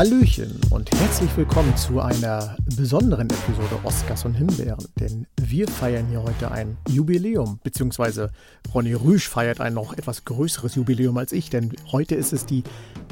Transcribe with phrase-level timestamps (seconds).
[0.00, 4.82] Hallöchen und herzlich willkommen zu einer besonderen Episode Oscars und Himbeeren.
[4.98, 8.30] Denn wir feiern hier heute ein Jubiläum, beziehungsweise
[8.72, 12.64] Ronny Rüsch feiert ein noch etwas größeres Jubiläum als ich, denn heute ist es die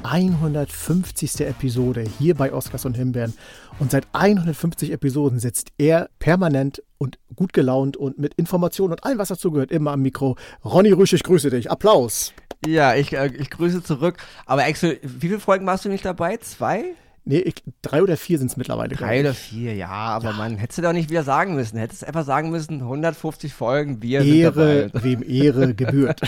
[0.03, 1.41] 150.
[1.41, 3.35] Episode hier bei Oscars und Himbeeren.
[3.79, 9.19] Und seit 150 Episoden sitzt er permanent und gut gelaunt und mit Informationen und allem,
[9.19, 10.37] was dazu gehört, immer am Mikro.
[10.65, 11.71] Ronny Rüsch, ich grüße dich.
[11.71, 12.35] Applaus.
[12.67, 14.17] Ja, ich, äh, ich grüße zurück.
[14.47, 16.37] Aber Axel, wie viele Folgen warst du nicht dabei?
[16.39, 16.95] Zwei?
[17.31, 18.97] Nee, ich, drei oder vier sind es mittlerweile.
[18.97, 20.33] Drei oder vier, ja, aber ja.
[20.33, 21.77] man hätte doch nicht wieder sagen müssen.
[21.77, 26.23] Hättest einfach sagen müssen, 150 Folgen, wir Ehre, wem Ehre gebührt.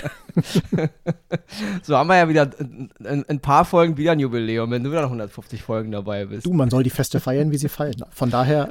[1.83, 2.51] so haben wir ja wieder
[3.03, 6.45] ein, ein, paar Folgen wieder ein Jubiläum, wenn du dann 150 Folgen dabei bist.
[6.45, 8.05] Du, man soll die Feste feiern, wie sie fallen.
[8.11, 8.69] Von daher.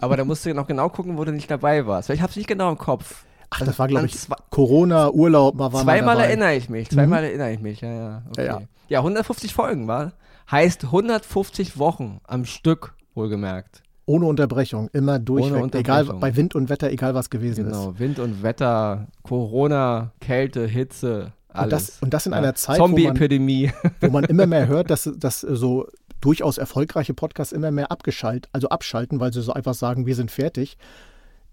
[0.00, 2.08] aber da musst du noch genau gucken, wo du nicht dabei warst.
[2.08, 3.24] Weil ich habe es nicht genau im Kopf.
[3.50, 4.16] Ach, das war, glaube ich,
[4.50, 7.26] Corona, Urlaub, mal war Zweimal erinnere ich mich, zweimal mhm.
[7.28, 8.22] erinnere ich mich, ja, ja.
[8.30, 8.46] Okay.
[8.46, 8.62] Ja, ja.
[8.88, 10.10] ja, 150 Folgen war.
[10.50, 13.82] Heißt 150 Wochen am Stück, wohlgemerkt.
[14.06, 17.84] Ohne Unterbrechung, immer durchweg, egal bei Wind und Wetter, egal was gewesen genau, ist.
[17.84, 21.64] Genau, Wind und Wetter, Corona, Kälte, Hitze, alles.
[21.64, 22.38] Und das, und das in ja.
[22.38, 23.72] einer Zeit, Zombie-Epidemie.
[24.00, 25.86] Wo, wo man immer mehr hört, dass, dass so
[26.22, 30.30] durchaus erfolgreiche Podcasts immer mehr abgeschaltet, also abschalten, weil sie so einfach sagen, wir sind
[30.30, 30.78] fertig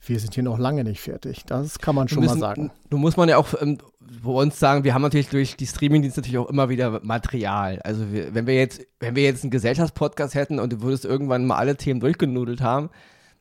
[0.09, 1.43] wir sind hier noch lange nicht fertig.
[1.45, 2.71] Das kann man schon müssen, mal sagen.
[2.89, 3.79] Du muss man ja auch ähm,
[4.23, 7.79] bei uns sagen, wir haben natürlich durch die Streamingdienste natürlich auch immer wieder Material.
[7.83, 11.45] Also wir, wenn wir jetzt, wenn wir jetzt einen Gesellschaftspodcast hätten und du würdest irgendwann
[11.45, 12.89] mal alle Themen durchgenudelt haben,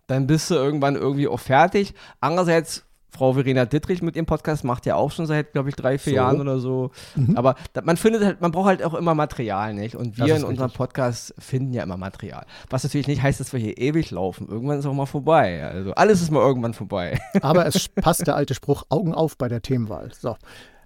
[0.07, 1.95] dann bist du irgendwann irgendwie auch fertig.
[2.21, 5.99] Andererseits Frau Verena Dittrich mit ihrem Podcast macht ja auch schon seit, glaube ich, drei,
[5.99, 6.17] vier so.
[6.17, 6.91] Jahren oder so.
[7.15, 7.37] Mhm.
[7.37, 9.95] Aber man findet halt, man braucht halt auch immer Material, nicht?
[9.95, 10.49] Und wir in richtig.
[10.49, 12.45] unserem Podcast finden ja immer Material.
[12.71, 14.49] Was natürlich nicht heißt, dass wir hier ewig laufen.
[14.49, 15.65] Irgendwann ist auch mal vorbei.
[15.65, 17.21] Also alles ist mal irgendwann vorbei.
[17.41, 20.11] Aber es passt der alte Spruch, Augen auf bei der Themenwahl.
[20.19, 20.37] So.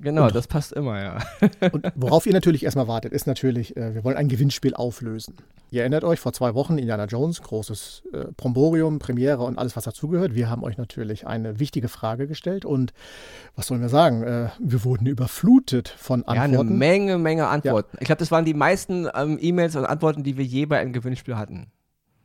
[0.01, 1.19] Genau, und, das passt immer, ja.
[1.73, 5.35] und worauf ihr natürlich erstmal wartet, ist natürlich, äh, wir wollen ein Gewinnspiel auflösen.
[5.71, 9.85] Ihr erinnert euch, vor zwei Wochen Indiana Jones, großes äh, Promborium, Premiere und alles, was
[9.85, 10.35] dazugehört.
[10.35, 12.93] Wir haben euch natürlich eine wichtige Frage gestellt und
[13.55, 14.23] was sollen wir sagen?
[14.23, 16.53] Äh, wir wurden überflutet von Antworten.
[16.53, 17.91] Ja, eine Menge, Menge Antworten.
[17.95, 18.01] Ja.
[18.01, 20.93] Ich glaube, das waren die meisten ähm, E-Mails und Antworten, die wir je bei einem
[20.93, 21.71] Gewinnspiel hatten.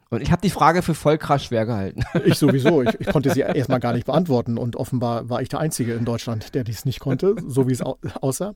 [0.09, 2.03] Und ich habe die Frage für voll krass schwer gehalten.
[2.23, 2.83] Ich sowieso.
[2.83, 6.05] Ich, ich konnte sie erstmal gar nicht beantworten und offenbar war ich der Einzige in
[6.05, 8.53] Deutschland, der dies nicht konnte, so wie es aussah.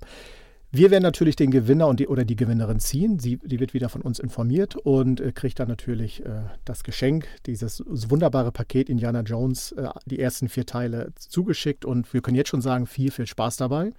[0.71, 3.19] Wir werden natürlich den Gewinner und die, oder die Gewinnerin ziehen.
[3.19, 7.27] Sie, die wird wieder von uns informiert und äh, kriegt dann natürlich äh, das Geschenk,
[7.45, 11.85] dieses wunderbare Paket Indiana Jones, äh, die ersten vier Teile zugeschickt.
[11.85, 13.93] Und wir können jetzt schon sagen, viel, viel Spaß dabei.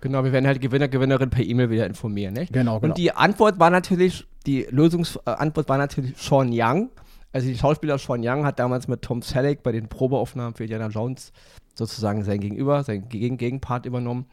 [0.00, 2.34] Genau, wir werden halt Gewinner, Gewinnerin per E-Mail wieder informieren.
[2.34, 2.52] Nicht?
[2.52, 2.90] Genau, genau.
[2.92, 6.90] Und die Antwort war natürlich, die Lösungsantwort war natürlich Sean Young.
[7.32, 10.88] Also die Schauspieler Sean Young hat damals mit Tom Selleck bei den Probeaufnahmen für Indiana
[10.88, 11.32] Jones
[11.74, 14.26] sozusagen sein Gegenüber, sein Gegen Gegenpart übernommen.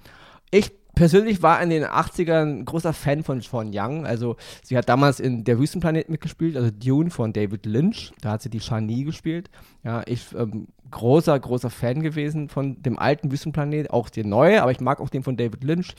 [0.49, 4.05] Ich persönlich war in den 80ern ein großer Fan von Sean Young.
[4.05, 8.11] Also sie hat damals in Der Wüstenplanet mitgespielt, also Dune von David Lynch.
[8.21, 9.49] Da hat sie die Shani gespielt.
[9.83, 14.71] Ja, ich ähm, großer, großer Fan gewesen von dem alten Wüstenplanet, auch den neuen, aber
[14.71, 15.95] ich mag auch den von David Lynch.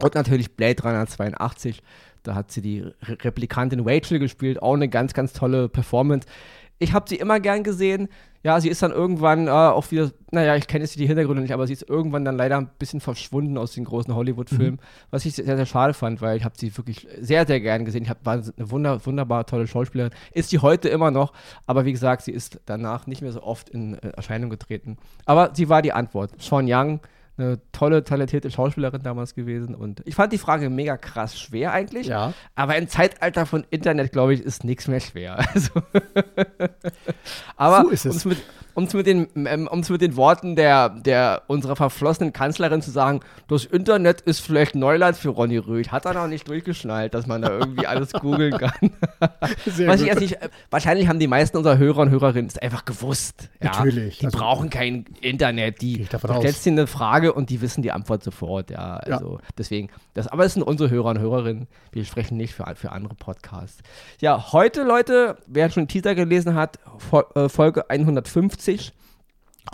[0.00, 1.82] Und natürlich Blade Runner 82.
[2.22, 4.60] Da hat sie die Re Replikantin Rachel gespielt.
[4.60, 6.26] Auch eine ganz, ganz tolle Performance
[6.78, 8.08] ich habe sie immer gern gesehen.
[8.42, 11.52] Ja, sie ist dann irgendwann äh, auch wieder, naja, ich kenne jetzt die Hintergründe nicht,
[11.52, 15.06] aber sie ist irgendwann dann leider ein bisschen verschwunden aus den großen Hollywood-Filmen, mhm.
[15.10, 18.04] was ich sehr, sehr schade fand, weil ich habe sie wirklich sehr, sehr gern gesehen.
[18.04, 20.12] Ich hab, war eine wunder, wunderbar tolle Schauspielerin.
[20.32, 21.32] Ist sie heute immer noch,
[21.66, 24.96] aber wie gesagt, sie ist danach nicht mehr so oft in äh, Erscheinung getreten.
[25.24, 26.30] Aber sie war die Antwort.
[26.40, 27.00] Sean Young,
[27.38, 29.74] eine tolle, talentierte Schauspielerin damals gewesen.
[29.74, 32.06] Und ich fand die Frage mega krass schwer eigentlich.
[32.06, 32.32] Ja.
[32.54, 35.44] Aber im Zeitalter von Internet, glaube ich, ist nichts mehr schwer.
[35.56, 35.82] Also
[37.56, 38.24] aber so ist es.
[38.24, 38.38] Mit,
[38.76, 43.20] um es mit, den, ähm, mit den Worten der, der unserer verflossenen Kanzlerin zu sagen,
[43.48, 45.92] das Internet ist vielleicht Neuland für Ronny Röth.
[45.92, 48.90] Hat er noch nicht durchgeschnallt, dass man da irgendwie alles googeln kann.
[49.64, 50.12] Sehr Was gut.
[50.12, 50.38] Ich nicht,
[50.68, 53.48] wahrscheinlich haben die meisten unserer Hörer und Hörerinnen es einfach gewusst.
[53.62, 53.70] Ja?
[53.70, 54.18] Natürlich.
[54.18, 55.80] Die also, brauchen kein Internet.
[55.80, 58.70] Die stellst dir eine Frage und die wissen die Antwort sofort.
[58.70, 59.48] Ja, also ja.
[59.56, 59.88] deswegen.
[60.12, 61.66] Das, aber es sind unsere Hörer und Hörerinnen.
[61.92, 63.82] Wir sprechen nicht für, für andere Podcasts.
[64.20, 66.78] Ja, heute, Leute, wer schon einen Teaser gelesen hat,
[67.34, 68.92] äh, Folge 150 50.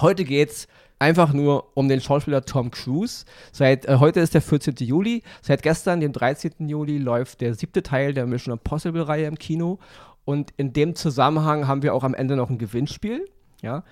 [0.00, 0.68] Heute geht's
[0.98, 3.24] einfach nur um den Schauspieler Tom Cruise.
[3.50, 4.74] Seit äh, heute ist der 14.
[4.80, 5.22] Juli.
[5.40, 6.68] Seit gestern, dem 13.
[6.68, 9.78] Juli, läuft der siebte Teil der Mission Impossible Reihe im Kino.
[10.24, 13.24] Und in dem Zusammenhang haben wir auch am Ende noch ein Gewinnspiel.
[13.62, 13.82] Ja,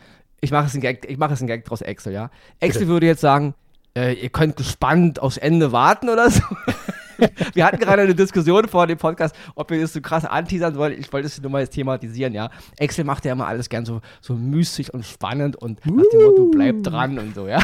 [0.41, 2.12] ich mache es ein Gag, ich mache es ein Gag draus Excel.
[2.12, 2.31] Ja,
[2.61, 3.55] Excel würde jetzt sagen,
[3.97, 6.43] äh, ihr könnt gespannt aufs Ende warten oder so.
[7.55, 10.99] wir hatten gerade eine Diskussion vor dem Podcast, ob wir das so krass anteasern wollen.
[10.99, 12.51] Ich wollte es nur mal jetzt thematisieren, ja.
[12.79, 16.47] Excel macht ja immer alles gern so, so mystisch und spannend und nach dem Motto,
[16.47, 17.63] bleibt dran und so, ja.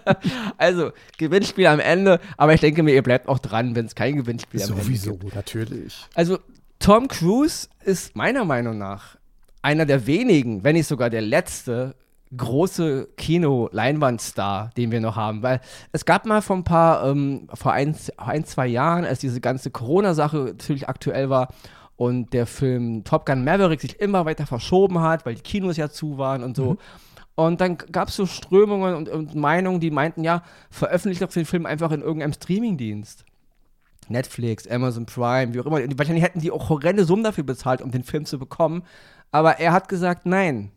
[0.56, 4.16] also, Gewinnspiel am Ende, aber ich denke mir, ihr bleibt auch dran, wenn es kein
[4.16, 4.82] Gewinnspiel am Sowieso,
[5.12, 5.32] Ende gibt.
[5.32, 6.06] Sowieso, natürlich.
[6.14, 6.38] Also,
[6.78, 9.16] Tom Cruise ist meiner Meinung nach
[9.62, 11.94] einer der wenigen, wenn nicht sogar der letzte
[12.36, 15.42] große Kino-Leinwandstar, den wir noch haben.
[15.42, 15.60] Weil
[15.92, 19.70] es gab mal vor ein paar, ähm, vor ein, ein, zwei Jahren, als diese ganze
[19.70, 21.48] Corona-Sache natürlich aktuell war
[21.96, 25.88] und der Film Top Gun Maverick sich immer weiter verschoben hat, weil die Kinos ja
[25.88, 26.72] zu waren und so.
[26.72, 26.78] Mhm.
[27.36, 31.44] Und dann gab es so Strömungen und, und, Meinungen, die meinten, ja, veröffentlicht doch den
[31.44, 33.24] Film einfach in irgendeinem Streamingdienst.
[34.08, 35.80] Netflix, Amazon Prime, wie auch immer.
[35.96, 38.82] Wahrscheinlich hätten die auch horrende Summen dafür bezahlt, um den Film zu bekommen.
[39.32, 40.70] Aber er hat gesagt, nein,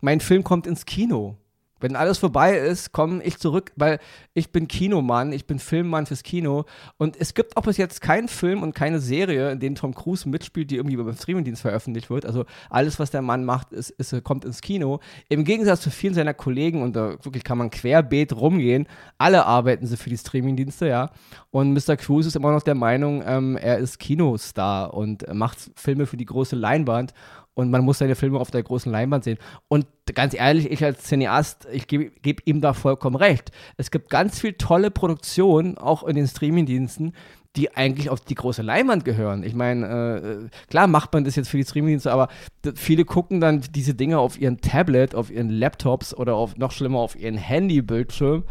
[0.00, 1.36] mein Film kommt ins Kino.
[1.78, 3.98] Wenn alles vorbei ist, komme ich zurück, weil
[4.32, 6.64] ich bin Kinomann, ich bin Filmmann fürs Kino.
[6.96, 10.26] Und es gibt auch bis jetzt keinen Film und keine Serie, in denen Tom Cruise
[10.26, 12.24] mitspielt, die irgendwie über den Streamingdienst veröffentlicht wird.
[12.24, 15.00] Also alles, was der Mann macht, ist, ist, kommt ins Kino.
[15.28, 18.88] Im Gegensatz zu vielen seiner Kollegen, und da wirklich kann man querbeet rumgehen,
[19.18, 21.10] alle arbeiten sie für die Streamingdienste, ja.
[21.50, 21.98] Und Mr.
[21.98, 26.24] Cruise ist immer noch der Meinung, ähm, er ist Kinostar und macht Filme für die
[26.24, 27.12] große Leinwand
[27.56, 29.38] und man muss seine Filme auf der großen Leinwand sehen.
[29.68, 33.50] Und ganz ehrlich, ich als Cineast, ich gebe geb ihm da vollkommen recht.
[33.78, 37.14] Es gibt ganz viel tolle Produktionen, auch in den Streamingdiensten,
[37.56, 39.42] die eigentlich auf die große Leinwand gehören.
[39.42, 42.28] Ich meine, äh, klar macht man das jetzt für die Streamingdienste, aber
[42.74, 46.98] viele gucken dann diese Dinge auf ihren Tablet, auf ihren Laptops oder auf noch schlimmer
[46.98, 48.44] auf ihren Handybildschirm.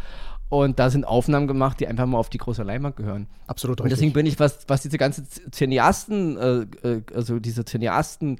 [0.48, 3.28] Und da sind Aufnahmen gemacht, die einfach mal auf die große Leinwand gehören.
[3.46, 3.84] Absolut richtig.
[3.84, 8.38] Und deswegen bin ich, was, was diese ganzen Cineasten, äh, äh, also diese Cineasten,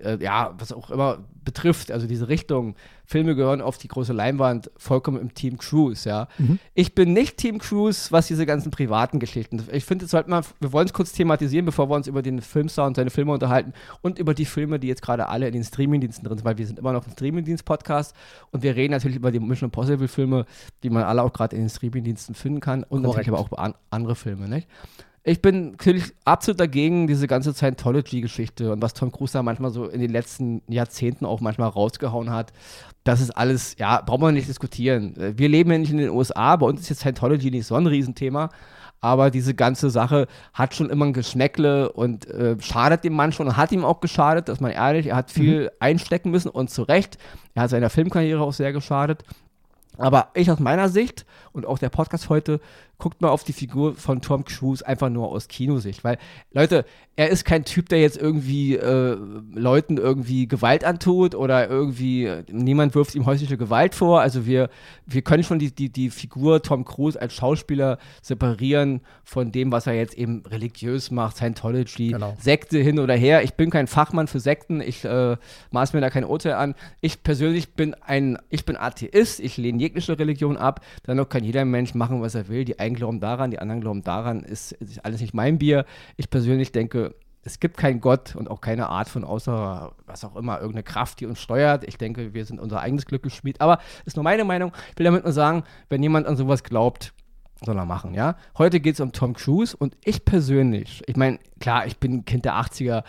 [0.00, 2.74] äh, ja, was auch immer betrifft, also diese Richtung,
[3.08, 6.28] Filme gehören auf die große Leinwand, vollkommen im Team Cruise, ja.
[6.36, 6.58] Mhm.
[6.74, 9.64] Ich bin nicht Team Cruise, was diese ganzen privaten Geschichten.
[9.72, 12.42] Ich finde, es sollte man, wir wollen es kurz thematisieren, bevor wir uns über den
[12.42, 13.72] Filmstar und seine Filme unterhalten
[14.02, 16.66] und über die Filme, die jetzt gerade alle in den Streamingdiensten drin sind, weil wir
[16.66, 18.14] sind immer noch ein Streamingdienst-Podcast
[18.50, 20.44] und wir reden natürlich über die Mission Impossible-Filme,
[20.82, 23.06] die man alle auch gerade in den Streamingdiensten finden kann und Korrekt.
[23.06, 24.68] natürlich aber auch über andere Filme, nicht?
[25.28, 29.86] Ich bin natürlich absolut dagegen, diese ganze Scientology-Geschichte und was Tom Cruise da manchmal so
[29.86, 32.52] in den letzten Jahrzehnten auch manchmal rausgehauen hat.
[33.04, 35.14] Das ist alles, ja, braucht man nicht diskutieren.
[35.36, 37.86] Wir leben ja nicht in den USA, bei uns ist jetzt Scientology nicht so ein
[37.86, 38.50] Riesenthema.
[39.00, 43.46] Aber diese ganze Sache hat schon immer ein Geschmäckle und äh, schadet dem Mann schon
[43.46, 45.68] und hat ihm auch geschadet, dass man ehrlich, er hat viel mhm.
[45.78, 47.16] einstecken müssen und zu Recht.
[47.54, 49.22] Er hat seiner Filmkarriere auch sehr geschadet.
[49.98, 52.60] Aber ich aus meiner Sicht und auch der Podcast heute
[52.98, 56.02] guckt mal auf die Figur von Tom Cruise einfach nur aus Kinosicht.
[56.02, 56.18] Weil,
[56.52, 56.84] Leute,
[57.14, 59.16] er ist kein Typ, der jetzt irgendwie äh,
[59.52, 64.20] Leuten irgendwie Gewalt antut oder irgendwie, niemand wirft ihm häusliche Gewalt vor.
[64.20, 64.68] Also wir,
[65.06, 69.86] wir können schon die, die, die Figur Tom Cruise als Schauspieler separieren von dem, was
[69.86, 72.36] er jetzt eben religiös macht, Scientology, genau.
[72.40, 73.42] Sekte hin oder her.
[73.42, 75.36] Ich bin kein Fachmann für Sekten, ich äh,
[75.70, 76.74] maß mir da kein Urteil an.
[77.00, 80.84] Ich persönlich bin ein, ich bin Atheist, ich lehne jegliche Religion ab.
[81.06, 82.64] Dennoch kann jeder Mensch machen, was er will.
[82.64, 85.84] Die einen glauben daran, die anderen glauben daran, ist, ist alles nicht mein Bier.
[86.16, 90.36] Ich persönlich denke, es gibt keinen Gott und auch keine Art von außer, was auch
[90.36, 91.84] immer, irgendeine Kraft, die uns steuert.
[91.86, 93.60] Ich denke, wir sind unser eigenes Glück geschmiedet.
[93.60, 94.72] Aber ist nur meine Meinung.
[94.92, 97.14] Ich will damit nur sagen, wenn jemand an sowas glaubt,
[97.64, 98.36] soll er machen, ja.
[98.56, 102.44] Heute geht es um Tom Cruise und ich persönlich, ich meine, klar, ich bin Kind
[102.44, 103.02] der 80er,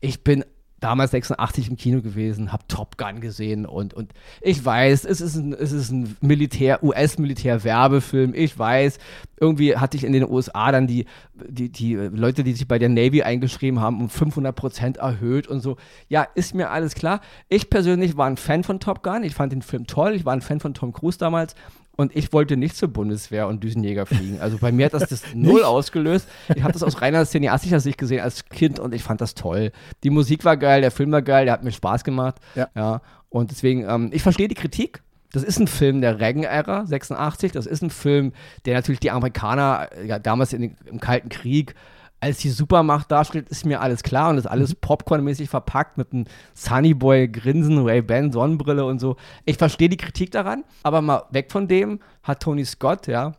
[0.00, 0.44] ich bin
[0.80, 4.12] damals 86 im Kino gewesen, habe Top Gun gesehen und, und
[4.42, 8.34] ich weiß, es ist ein, es ist ein Militär, US-Militär-Werbefilm.
[8.34, 8.98] Ich weiß,
[9.40, 12.90] irgendwie hatte ich in den USA dann die, die, die Leute, die sich bei der
[12.90, 15.76] Navy eingeschrieben haben, um 500 Prozent erhöht und so.
[16.08, 17.20] Ja, ist mir alles klar.
[17.48, 19.24] Ich persönlich war ein Fan von Top Gun.
[19.24, 20.14] Ich fand den Film toll.
[20.14, 21.54] Ich war ein Fan von Tom Cruise damals
[21.96, 24.38] und ich wollte nicht zur Bundeswehr und Düsenjäger fliegen.
[24.40, 26.28] Also bei mir hat das das null ausgelöst.
[26.54, 29.72] Ich habe das aus reiner cineastischer Sicht gesehen als Kind und ich fand das toll.
[30.02, 32.36] Die Musik war geil, der Film war geil, der hat mir Spaß gemacht.
[32.54, 32.68] Ja.
[32.74, 33.00] ja.
[33.30, 35.02] Und deswegen, ähm, ich verstehe die Kritik.
[35.32, 37.52] Das ist ein Film der Reagan-Ära, 86.
[37.52, 38.32] Das ist ein Film,
[38.64, 41.74] der natürlich die Amerikaner ja, damals in, im Kalten Krieg
[42.20, 44.78] als die Supermacht darstellt, ist mir alles klar und ist alles mhm.
[44.80, 49.16] Popcorn-mäßig verpackt mit einem Sunnyboy-Grinsen, Ray-Ban, Sonnenbrille und so.
[49.44, 53.32] Ich verstehe die Kritik daran, aber mal weg von dem hat Tony Scott, ja,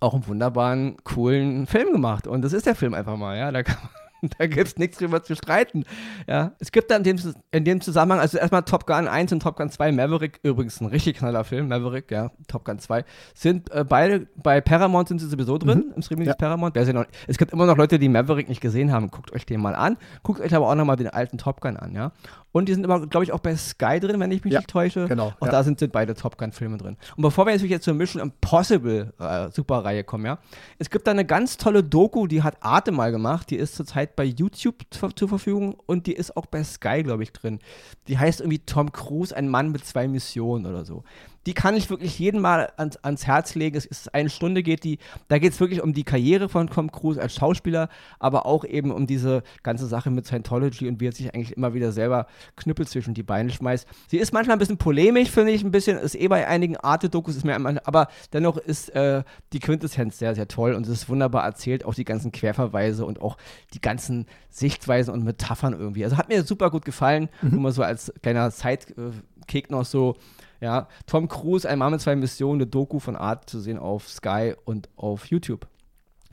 [0.00, 2.26] auch einen wunderbaren, coolen Film gemacht.
[2.26, 3.52] Und das ist der Film einfach mal, ja.
[3.52, 4.05] Da kann man
[4.38, 5.84] da gibt es nichts drüber zu streiten.
[6.26, 9.40] Ja, es gibt dann in dem, in dem Zusammenhang, also erstmal Top Gun 1 und
[9.40, 13.04] Top Gun 2, Maverick, übrigens ein richtig knaller Film, Maverick, ja, Top Gun 2,
[13.34, 15.92] sind äh, beide, bei Paramount sind sie sowieso drin, mhm.
[15.96, 16.34] im Streaming ja.
[16.34, 16.76] Paramount.
[16.76, 19.74] Noch, es gibt immer noch Leute, die Maverick nicht gesehen haben, guckt euch den mal
[19.74, 22.12] an, guckt euch aber auch nochmal den alten Top Gun an, ja.
[22.56, 24.70] Und die sind aber, glaube ich, auch bei Sky drin, wenn ich mich ja, nicht
[24.70, 25.06] täusche.
[25.08, 25.34] Genau.
[25.40, 25.52] Auch ja.
[25.52, 26.96] da sind, sind beide Top Gun-Filme drin.
[27.14, 30.38] Und bevor wir jetzt zur Mission Impossible äh, Superreihe kommen, ja,
[30.78, 33.50] es gibt da eine ganz tolle Doku, die hat Arte mal gemacht.
[33.50, 37.22] Die ist zurzeit bei YouTube zur, zur Verfügung und die ist auch bei Sky, glaube
[37.22, 37.58] ich, drin.
[38.06, 41.02] Die heißt irgendwie Tom Cruise, ein Mann mit zwei Missionen oder so.
[41.46, 43.76] Die kann ich wirklich jeden Mal ans, ans Herz legen.
[43.76, 44.98] Es ist eine Stunde geht die,
[45.28, 47.88] da geht es wirklich um die Karriere von Tom Cruise als Schauspieler,
[48.18, 51.72] aber auch eben um diese ganze Sache mit Scientology und wie er sich eigentlich immer
[51.72, 52.26] wieder selber
[52.56, 53.86] Knüppel zwischen die Beine schmeißt.
[54.08, 57.36] Sie ist manchmal ein bisschen polemisch, finde ich, ein bisschen, ist eh bei einigen Arte-Dokus,
[57.36, 59.22] ist mir aber dennoch ist äh,
[59.52, 63.20] die Quintessenz sehr, sehr toll und es ist wunderbar erzählt, auch die ganzen Querverweise und
[63.22, 63.36] auch
[63.72, 66.04] die ganzen Sichtweisen und Metaphern irgendwie.
[66.04, 67.50] Also hat mir super gut gefallen, mhm.
[67.50, 70.16] nur mal so als kleiner Sidekick noch so.
[70.60, 74.08] Ja, Tom Cruise, ein Mann mit zwei Missionen, eine Doku von Art zu sehen auf
[74.08, 75.66] Sky und auf YouTube.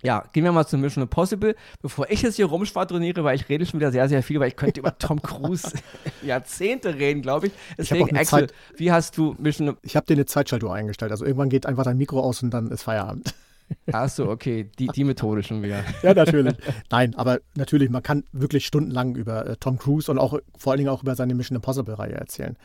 [0.04, 1.56] Ja, gehen wir mal zu Mission Impossible.
[1.82, 4.58] Bevor ich jetzt hier rumschwadroniere, weil ich rede schon wieder sehr, sehr viel, weil ich
[4.58, 5.72] könnte über Tom Cruise
[6.22, 7.54] Jahrzehnte reden, glaube ich.
[7.78, 11.12] Deswegen, ich Axel, Zeit, wie hast du Mission Ich habe dir eine Zeitschaltuhr eingestellt.
[11.12, 13.34] Also irgendwann geht einfach dein Mikro aus und dann ist Feierabend.
[13.94, 15.86] Ach so, okay, die, die Methode schon wieder.
[16.02, 16.56] ja, natürlich.
[16.92, 20.80] Nein, aber natürlich, man kann wirklich stundenlang über äh, Tom Cruise und auch vor allen
[20.80, 22.58] Dingen auch über seine Mission Impossible-Reihe erzählen.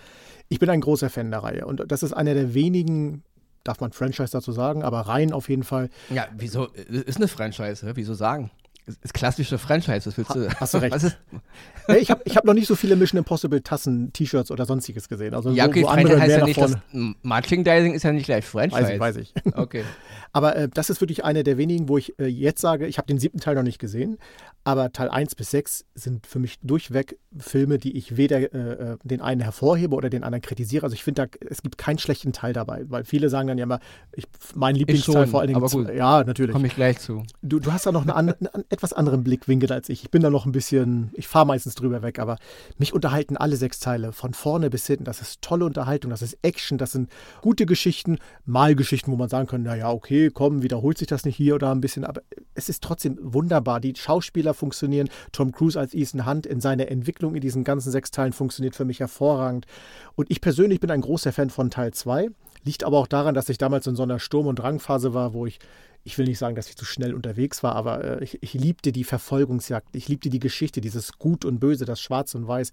[0.48, 3.22] Ich bin ein großer Fan der Reihe und das ist einer der wenigen
[3.64, 5.90] darf man Franchise dazu sagen, aber rein auf jeden Fall.
[6.08, 6.66] Ja, wieso?
[6.66, 8.50] Ist eine Franchise, wieso sagen?
[8.88, 10.48] Ist klassische Franchise, was willst du?
[10.48, 11.18] Ha, hast du recht.
[11.88, 15.08] nee, ich habe ich hab noch nicht so viele Mission Impossible Tassen, T-Shirts oder sonstiges
[15.08, 15.34] gesehen.
[15.34, 16.76] Also ja, okay, wo, wo andere heißt ja nicht, das
[17.22, 18.82] Merchandising ist ja nicht gleich Franchise.
[18.82, 19.34] Weiß ich, weiß ich.
[19.58, 19.82] Okay.
[20.32, 23.06] Aber äh, das ist wirklich einer der wenigen, wo ich äh, jetzt sage, ich habe
[23.06, 24.18] den siebten Teil noch nicht gesehen,
[24.62, 28.96] aber Teil 1 bis 6 sind für mich durchweg Filme, die ich weder äh, äh,
[29.02, 30.84] den einen hervorhebe oder den anderen kritisiere.
[30.84, 33.80] Also ich finde, es gibt keinen schlechten Teil dabei, weil viele sagen dann ja immer,
[34.12, 35.56] ich, mein Lieblingsteil vor allen Dingen.
[35.56, 36.52] Aber gut, ja, natürlich.
[36.52, 37.22] Komme ich gleich zu.
[37.42, 40.04] Du, du hast da noch eine, eine, etwas anderen Blickwinkel als ich.
[40.04, 42.38] Ich bin da noch ein bisschen, ich fahre meistens drüber weg, aber
[42.78, 45.02] mich unterhalten alle sechs Teile von vorne bis hinten.
[45.02, 47.10] Das ist tolle Unterhaltung, das ist Action, das sind
[47.42, 51.56] gute Geschichten, Malgeschichten, wo man sagen kann, naja, okay, komm, wiederholt sich das nicht hier
[51.56, 52.22] oder ein bisschen, aber
[52.54, 53.80] es ist trotzdem wunderbar.
[53.80, 55.08] Die Schauspieler funktionieren.
[55.32, 58.84] Tom Cruise als Ethan Hunt in seiner Entwicklung in diesen ganzen sechs Teilen funktioniert für
[58.84, 59.66] mich hervorragend.
[60.14, 62.28] Und ich persönlich bin ein großer Fan von Teil 2.
[62.64, 65.46] Liegt aber auch daran, dass ich damals in so einer Sturm- und Drangphase war, wo
[65.46, 65.58] ich
[66.04, 68.92] ich will nicht sagen, dass ich zu schnell unterwegs war, aber äh, ich, ich, liebte
[68.92, 72.72] die Verfolgungsjagd, ich liebte die Geschichte, dieses Gut und Böse, das Schwarz und Weiß,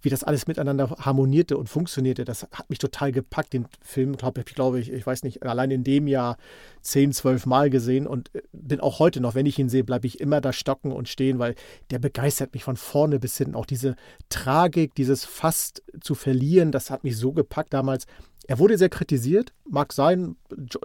[0.00, 2.24] wie das alles miteinander harmonierte und funktionierte.
[2.24, 3.52] Das hat mich total gepackt.
[3.52, 6.38] Den Film, glaube ich, glaube ich, ich weiß nicht, allein in dem Jahr
[6.80, 10.06] zehn, zwölf Mal gesehen und äh, bin auch heute noch, wenn ich ihn sehe, bleibe
[10.06, 11.54] ich immer da stocken und stehen, weil
[11.90, 13.54] der begeistert mich von vorne bis hinten.
[13.54, 13.94] Auch diese
[14.28, 18.06] Tragik, dieses fast zu verlieren, das hat mich so gepackt damals.
[18.48, 20.36] Er wurde sehr kritisiert, mag sein.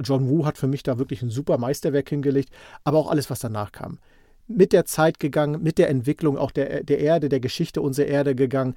[0.04, 2.50] John Woo hat für mich da wirklich ein super Meisterwerk hingelegt,
[2.84, 4.00] aber auch alles, was danach kam.
[4.48, 8.36] Mit der Zeit gegangen, mit der Entwicklung auch der, der Erde, der Geschichte unserer Erde
[8.36, 8.76] gegangen.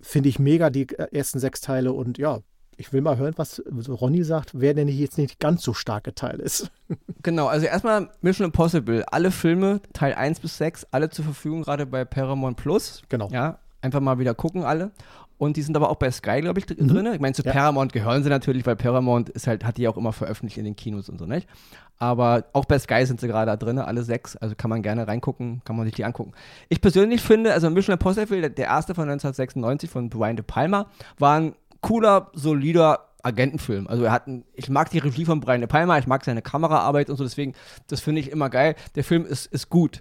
[0.00, 2.40] Finde ich mega die ersten sechs Teile und ja,
[2.76, 6.40] ich will mal hören, was Ronny sagt, wer denn jetzt nicht ganz so starke Teil
[6.40, 6.70] ist.
[7.22, 9.02] Genau, also erstmal Mission Impossible.
[9.06, 13.00] Alle Filme, Teil 1 bis 6, alle zur Verfügung, gerade bei Paramount Plus.
[13.08, 13.30] Genau.
[13.30, 14.90] Ja, einfach mal wieder gucken alle.
[15.36, 16.88] Und die sind aber auch bei Sky, glaube ich, mhm.
[16.88, 17.06] drin.
[17.12, 17.52] Ich meine, zu ja.
[17.52, 20.76] Paramount gehören sie natürlich, weil Paramount ist halt, hat die auch immer veröffentlicht in den
[20.76, 21.48] Kinos und so, nicht?
[21.98, 24.36] Aber auch bei Sky sind sie gerade da drin, alle sechs.
[24.36, 26.32] Also kann man gerne reingucken, kann man sich die angucken.
[26.68, 30.86] Ich persönlich finde, also Mission Impossible, der erste von 1996 von Brian De Palma,
[31.18, 33.86] war ein cooler, solider Agentenfilm.
[33.86, 36.42] Also er hat ein, ich mag die Regie von Brian De Palma, ich mag seine
[36.42, 37.54] Kameraarbeit und so, deswegen,
[37.88, 38.74] das finde ich immer geil.
[38.94, 40.00] Der Film ist, ist gut.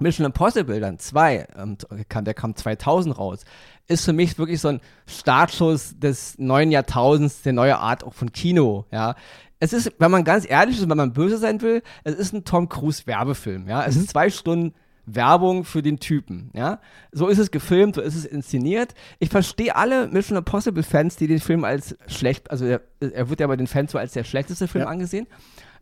[0.00, 1.76] Mission Impossible dann 2, ähm,
[2.24, 3.44] der kam 2000 raus,
[3.88, 8.32] ist für mich wirklich so ein Startschuss des neuen Jahrtausends, der neue Art auch von
[8.32, 9.14] Kino, ja.
[9.62, 12.44] Es ist, wenn man ganz ehrlich ist wenn man böse sein will, es ist ein
[12.44, 13.84] Tom Cruise Werbefilm, ja.
[13.84, 14.02] Es mhm.
[14.02, 14.74] ist zwei Stunden
[15.06, 16.80] Werbung für den Typen, ja.
[17.12, 18.94] So ist es gefilmt, so ist es inszeniert.
[19.18, 23.40] Ich verstehe alle Mission Impossible Fans, die den Film als schlecht, also er, er wird
[23.40, 24.90] ja bei den Fans so als der schlechteste Film ja.
[24.90, 25.26] angesehen.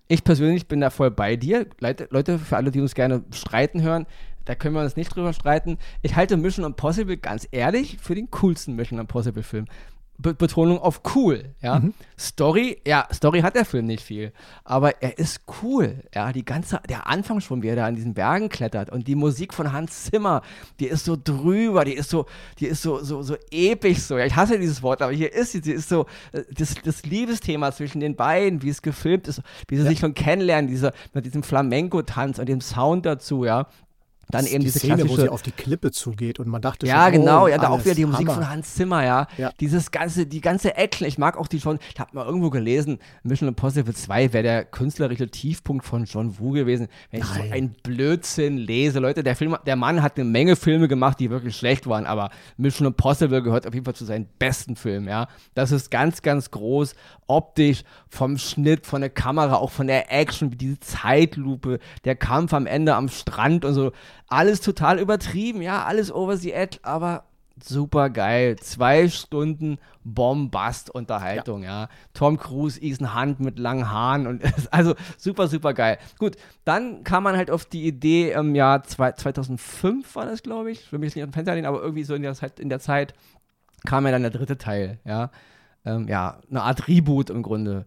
[0.08, 1.66] Ich persönlich bin da voll bei dir.
[1.80, 4.06] Leute, für alle, die uns gerne streiten hören,
[4.46, 5.76] da können wir uns nicht drüber streiten.
[6.00, 9.66] Ich halte Mission Impossible ganz ehrlich für den coolsten Mission Impossible Film.
[10.20, 11.78] Be Betonung auf cool, ja.
[11.78, 11.94] Mhm.
[12.18, 14.32] Story, ja, Story hat der Film nicht viel,
[14.64, 16.32] aber er ist cool, ja.
[16.32, 19.54] Die ganze, der Anfang schon, wie er da an diesen Bergen klettert und die Musik
[19.54, 20.42] von Hans Zimmer,
[20.80, 22.26] die ist so drüber, die ist so,
[22.58, 24.18] die ist so, so, so episch so.
[24.18, 27.04] Ja, ich hasse dieses Wort, aber hier ist sie, sie ist so, äh, das, das
[27.04, 29.88] Liebesthema zwischen den beiden, wie es gefilmt ist, wie sie ja.
[29.88, 33.68] sich schon kennenlernen, dieser, mit diesem Flamenco-Tanz und dem Sound dazu, ja
[34.30, 36.86] dann eben die diese Szene, klassische, wo sie auf die Klippe zugeht und man dachte
[36.86, 38.18] ja schon, genau oh, ja da auch wieder die Hammer.
[38.18, 39.26] Musik von Hans Zimmer ja.
[39.38, 39.52] ja.
[39.58, 42.98] dieses ganze die ganze Action ich mag auch die schon ich habe mal irgendwo gelesen
[43.22, 47.48] Mission Impossible 2 wäre der künstlerische Tiefpunkt von John Woo gewesen wenn ich Nein.
[47.48, 51.30] so ein Blödsinn lese Leute der Film der Mann hat eine Menge Filme gemacht die
[51.30, 55.28] wirklich schlecht waren aber Mission Impossible gehört auf jeden Fall zu seinen besten Filmen ja
[55.54, 56.94] das ist ganz ganz groß
[57.28, 62.66] optisch vom Schnitt von der Kamera auch von der Action diese Zeitlupe der Kampf am
[62.66, 63.92] Ende am Strand und so
[64.28, 67.24] alles total übertrieben, ja, alles over the edge, aber
[67.62, 68.56] super geil.
[68.56, 71.82] Zwei Stunden Bombast-Unterhaltung, ja.
[71.82, 71.88] ja.
[72.14, 75.98] Tom Cruise, Ethan Hunt mit langen Haaren und also super, super geil.
[76.18, 80.90] Gut, dann kam man halt auf die Idee im Jahr 2005 war das, glaube ich.
[80.92, 82.80] Will mich nicht auf den Fenster lehnen, aber irgendwie so in der Zeit, in der
[82.80, 83.14] Zeit
[83.84, 85.30] kam ja dann der dritte Teil, ja.
[85.84, 87.86] Ähm, ja, eine Art Reboot im Grunde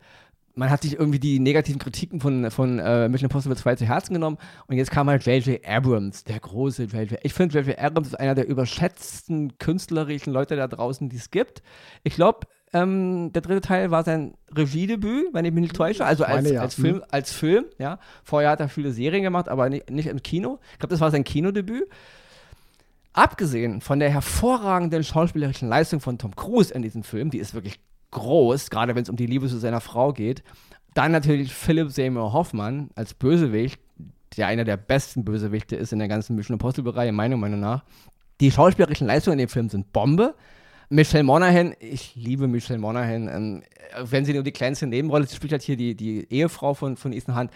[0.55, 4.13] man hat sich irgendwie die negativen Kritiken von, von äh, Mission Impossible 2 zu Herzen
[4.13, 5.65] genommen und jetzt kam halt J.J.
[5.65, 7.19] Abrams, der große J.J.
[7.23, 7.79] Ich finde, J.J.
[7.79, 11.61] Abrams ist einer der überschätzten künstlerischen Leute da draußen, die es gibt.
[12.03, 16.23] Ich glaube, ähm, der dritte Teil war sein Regiedebüt, wenn ich mich nicht täusche, also
[16.23, 16.61] als, meine, ja.
[16.61, 17.03] als, Film, mhm.
[17.11, 17.99] als Film, ja.
[18.23, 20.59] Vorher hat er viele Serien gemacht, aber nicht, nicht im Kino.
[20.73, 21.87] Ich glaube, das war sein Kinodebüt.
[23.13, 27.81] Abgesehen von der hervorragenden schauspielerischen Leistung von Tom Cruise in diesem Film, die ist wirklich
[28.11, 30.43] groß, gerade wenn es um die Liebe zu seiner Frau geht.
[30.93, 33.79] Dann natürlich Philip Seymour Hoffmann als Bösewicht,
[34.37, 37.83] der einer der besten Bösewichte ist in der ganzen Mission Impossible-Reihe, meiner Meinung nach.
[38.39, 40.35] Die schauspielerischen Leistungen in dem Film sind Bombe.
[40.89, 43.29] Michelle Monaghan, ich liebe Michelle Monaghan.
[43.29, 43.63] Ähm,
[44.03, 47.37] wenn sie nur die kleinste Nebenrolle, spielt halt hier die, die Ehefrau von, von Ethan
[47.37, 47.51] Hunt.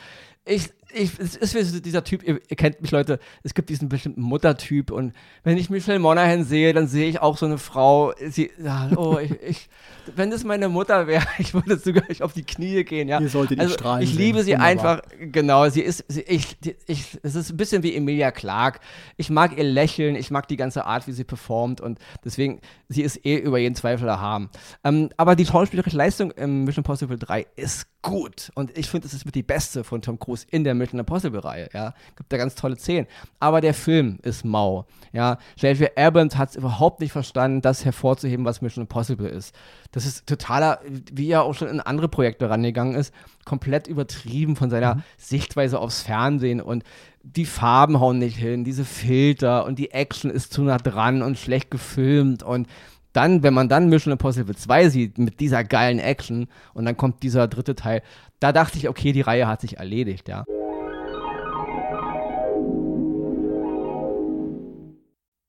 [0.46, 4.22] Ich, ich, es ist dieser Typ, ihr, ihr, kennt mich Leute, es gibt diesen bestimmten
[4.22, 8.52] Muttertyp und wenn ich Michelle Monaghan sehe, dann sehe ich auch so eine Frau, sie,
[8.64, 9.70] ja, oh, ich, ich,
[10.16, 13.20] wenn das meine Mutter wäre, ich würde sogar auf die Knie gehen, ja.
[13.20, 14.68] Ihr solltet also, strahlen Ich liebe sie Wunderbar.
[14.68, 18.80] einfach, genau, sie ist, sie, ich, ich, es ist ein bisschen wie Emilia Clark.
[19.18, 23.02] Ich mag ihr Lächeln, ich mag die ganze Art, wie sie performt und deswegen, sie
[23.02, 24.50] ist eh über jeden Zweifel erhaben.
[24.84, 29.14] Ähm, aber die schauspielerische Leistung im Mission Impossible 3 ist gut und ich finde, es
[29.14, 31.94] ist mit die beste von Tom Cruise in der Mission Impossible-Reihe, ja.
[32.16, 33.08] Gibt da ganz tolle Szenen.
[33.40, 35.38] Aber der Film ist mau, ja.
[35.58, 35.98] J.J.
[35.98, 39.56] Abrams hat es überhaupt nicht verstanden, das hervorzuheben, was Mission Impossible ist.
[39.92, 40.80] Das ist totaler,
[41.12, 43.14] wie er auch schon in andere Projekte rangegangen ist,
[43.46, 45.04] komplett übertrieben von seiner mhm.
[45.18, 46.84] Sichtweise aufs Fernsehen und
[47.24, 51.40] die Farben hauen nicht hin, diese Filter und die Action ist zu nah dran und
[51.40, 52.68] schlecht gefilmt und
[53.16, 57.24] dann, wenn man dann Mission Impossible 2 sieht mit dieser geilen Action und dann kommt
[57.24, 58.02] dieser dritte Teil,
[58.40, 60.44] da dachte ich, okay, die Reihe hat sich erledigt, ja.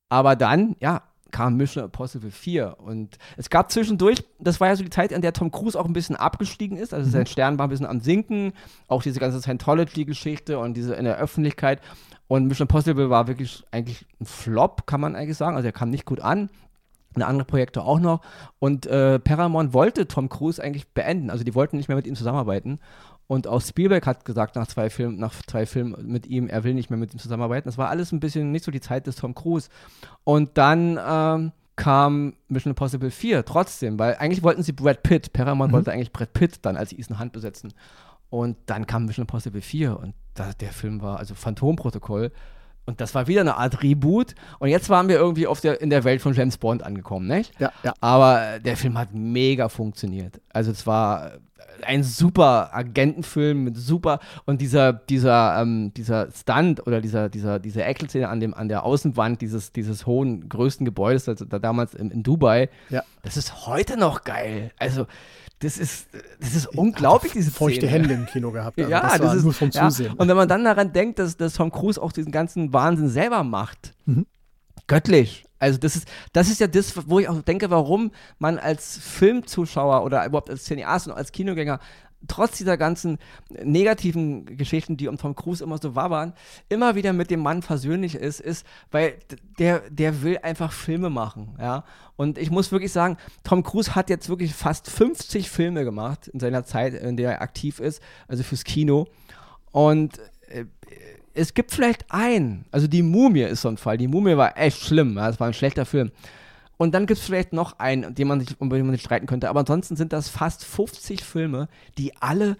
[0.08, 4.84] Aber dann, ja, kam Mission Impossible 4 und es gab zwischendurch, das war ja so
[4.84, 7.26] die Zeit, in der Tom Cruise auch ein bisschen abgestiegen ist, also sein mhm.
[7.26, 8.52] Stern war ein bisschen am sinken,
[8.88, 11.80] auch diese ganze Scientology-Geschichte und diese in der Öffentlichkeit
[12.28, 15.90] und Mission Impossible war wirklich eigentlich ein Flop, kann man eigentlich sagen, also er kam
[15.90, 16.48] nicht gut an,
[17.24, 18.20] andere Projekte auch noch.
[18.58, 21.30] Und äh, Paramount wollte Tom Cruise eigentlich beenden.
[21.30, 22.80] Also die wollten nicht mehr mit ihm zusammenarbeiten.
[23.28, 26.74] Und auch Spielberg hat gesagt nach zwei Filmen, nach zwei Filmen mit ihm, er will
[26.74, 27.68] nicht mehr mit ihm zusammenarbeiten.
[27.68, 29.68] Das war alles ein bisschen nicht so die Zeit des Tom Cruise.
[30.22, 35.70] Und dann ähm, kam Mission Impossible 4 trotzdem, weil eigentlich wollten sie Brad Pitt, Paramount
[35.70, 35.76] mhm.
[35.76, 37.72] wollte eigentlich Brad Pitt dann als Ethan Hand besetzen.
[38.30, 42.32] Und dann kam Mission Impossible 4 und da, der Film war, also Phantomprotokoll,
[42.86, 44.34] und das war wieder eine Art Reboot.
[44.58, 47.52] Und jetzt waren wir irgendwie auf der, in der Welt von James Bond angekommen, nicht?
[47.60, 47.92] Ja, ja.
[48.00, 50.40] Aber der Film hat mega funktioniert.
[50.52, 51.32] Also es war
[51.82, 57.84] ein super Agentenfilm mit super und dieser dieser ähm, dieser Stunt oder dieser dieser diese
[57.84, 62.10] Action-Szene an dem an der Außenwand dieses dieses hohen größten Gebäudes also da damals in,
[62.10, 62.70] in Dubai.
[62.88, 63.02] Ja.
[63.22, 64.70] Das ist heute noch geil.
[64.78, 65.06] Also
[65.60, 68.78] das ist, das ist unglaublich, diese Feuchte Hände im Kino gehabt.
[68.78, 69.88] Also ja, das, das ist nur vom ja.
[69.88, 70.12] Zusehen.
[70.12, 73.42] Und wenn man dann daran denkt, dass, dass Tom Cruise auch diesen ganzen Wahnsinn selber
[73.42, 74.26] macht, mhm.
[74.86, 75.44] göttlich.
[75.58, 80.04] Also das ist, das ist ja das, wo ich auch denke, warum man als Filmzuschauer
[80.04, 81.80] oder überhaupt als Cineast und als Kinogänger
[82.28, 83.18] trotz dieser ganzen
[83.62, 86.32] negativen Geschichten, die um Tom Cruise immer so wabern,
[86.68, 89.14] immer wieder mit dem Mann versöhnlich ist, ist, weil
[89.58, 91.84] der, der will einfach Filme machen, ja.
[92.16, 96.40] Und ich muss wirklich sagen, Tom Cruise hat jetzt wirklich fast 50 Filme gemacht in
[96.40, 99.06] seiner Zeit, in der er aktiv ist, also fürs Kino.
[99.70, 100.64] Und äh,
[101.34, 103.98] es gibt vielleicht einen, also die Mumie ist so ein Fall.
[103.98, 106.10] Die Mumie war echt schlimm, ja, das war ein schlechter Film.
[106.76, 109.26] Und dann gibt es vielleicht noch einen, den man sich, um den man sich streiten
[109.26, 109.48] könnte.
[109.48, 112.56] Aber ansonsten sind das fast 50 Filme, die alle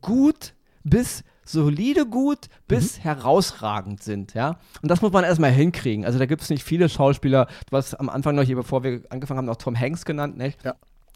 [0.00, 3.02] gut bis solide gut bis mhm.
[3.02, 4.58] herausragend sind, ja.
[4.82, 6.04] Und das muss man erstmal hinkriegen.
[6.04, 9.02] Also da gibt es nicht viele Schauspieler, du hast am Anfang noch hier, bevor wir
[9.08, 10.62] angefangen haben, noch Tom Hanks genannt, nicht?
[10.64, 10.74] Ja.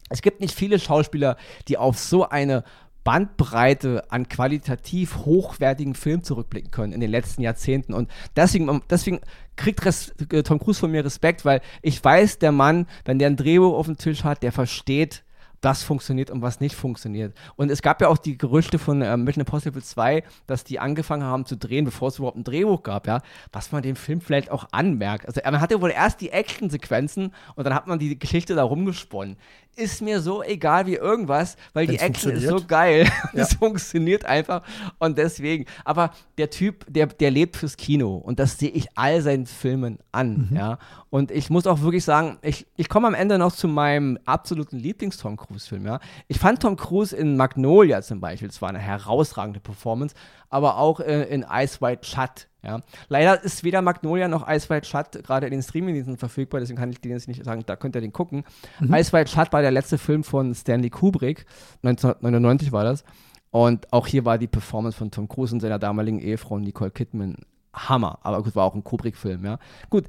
[0.09, 2.63] Es gibt nicht viele Schauspieler, die auf so eine
[3.03, 7.93] Bandbreite an qualitativ hochwertigen Filmen zurückblicken können in den letzten Jahrzehnten.
[7.93, 9.19] Und deswegen, deswegen
[9.55, 13.29] kriegt Res äh, Tom Cruise von mir Respekt, weil ich weiß, der Mann, wenn der
[13.29, 15.23] ein Drehbuch auf dem Tisch hat, der versteht,
[15.63, 17.33] was funktioniert und was nicht funktioniert.
[17.55, 21.23] Und es gab ja auch die Gerüchte von äh, Mission Impossible 2, dass die angefangen
[21.23, 24.51] haben zu drehen, bevor es überhaupt ein Drehbuch gab, ja, was man dem Film vielleicht
[24.51, 25.25] auch anmerkt.
[25.25, 29.37] Also man hatte wohl erst die Actionsequenzen und dann hat man die Geschichte da rumgesponnen.
[29.75, 33.07] Ist mir so egal wie irgendwas, weil Wenn's die Action ist so geil.
[33.33, 33.41] Ja.
[33.43, 34.61] Es funktioniert einfach
[34.99, 35.65] und deswegen.
[35.85, 39.97] Aber der Typ, der, der lebt fürs Kino und das sehe ich all seinen Filmen
[40.11, 40.55] an, Mhm.
[40.57, 40.77] ja.
[41.09, 44.77] Und ich muss auch wirklich sagen, ich, ich komme am Ende noch zu meinem absoluten
[44.77, 45.99] Lieblings-Tom Cruise-Film, ja.
[46.27, 50.15] Ich fand Tom Cruise in Magnolia zum Beispiel, es war eine herausragende Performance,
[50.49, 52.79] aber auch äh, in Ice White Shut, ja.
[53.09, 56.91] Leider ist weder Magnolia noch Ice White Shut gerade in den Streamingdiensten verfügbar, deswegen kann
[56.91, 58.43] ich den jetzt nicht sagen, da könnt ihr den gucken.
[58.81, 61.45] Ice White Shut war der letzte Film von Stanley Kubrick,
[61.83, 63.03] 1999 war das.
[63.51, 67.37] Und auch hier war die Performance von Tom Cruise und seiner damaligen Ehefrau Nicole Kidman
[67.71, 68.17] Hammer.
[68.23, 69.59] Aber gut, war auch ein Kubrick-Film, ja.
[69.89, 70.05] Gut,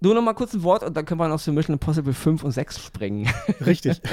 [0.00, 2.44] nur noch mal kurz ein Wort und dann können wir noch zu Mission Impossible 5
[2.44, 3.28] und 6 springen.
[3.66, 4.00] Richtig.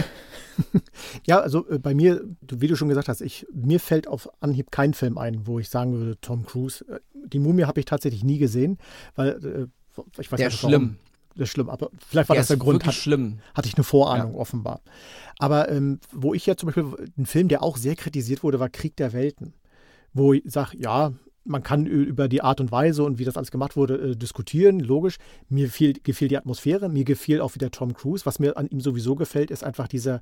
[1.27, 4.71] ja, also äh, bei mir, wie du schon gesagt hast, ich, mir fällt auf Anhieb
[4.71, 6.85] kein Film ein, wo ich sagen würde, Tom Cruise.
[6.87, 8.77] Äh, Die Mumie habe ich tatsächlich nie gesehen,
[9.15, 9.29] weil
[9.97, 10.97] äh, ich weiß Der nicht, schlimm.
[11.37, 12.75] Das ist schlimm, aber vielleicht war Der das der ist Grund.
[12.75, 13.39] wirklich Hat, schlimm.
[13.53, 14.81] hatte ich eine Vorahnung offenbar.
[15.37, 16.85] Aber ähm, wo ich ja zum Beispiel,
[17.17, 19.53] ein Film, der auch sehr kritisiert wurde, war Krieg der Welten.
[20.13, 21.11] Wo ich sage, ja,
[21.45, 24.79] man kann über die Art und Weise und wie das alles gemacht wurde äh, diskutieren,
[24.79, 25.17] logisch.
[25.47, 28.25] Mir fiel, gefiel die Atmosphäre, mir gefiel auch wieder Tom Cruise.
[28.25, 30.21] Was mir an ihm sowieso gefällt, ist einfach dieser,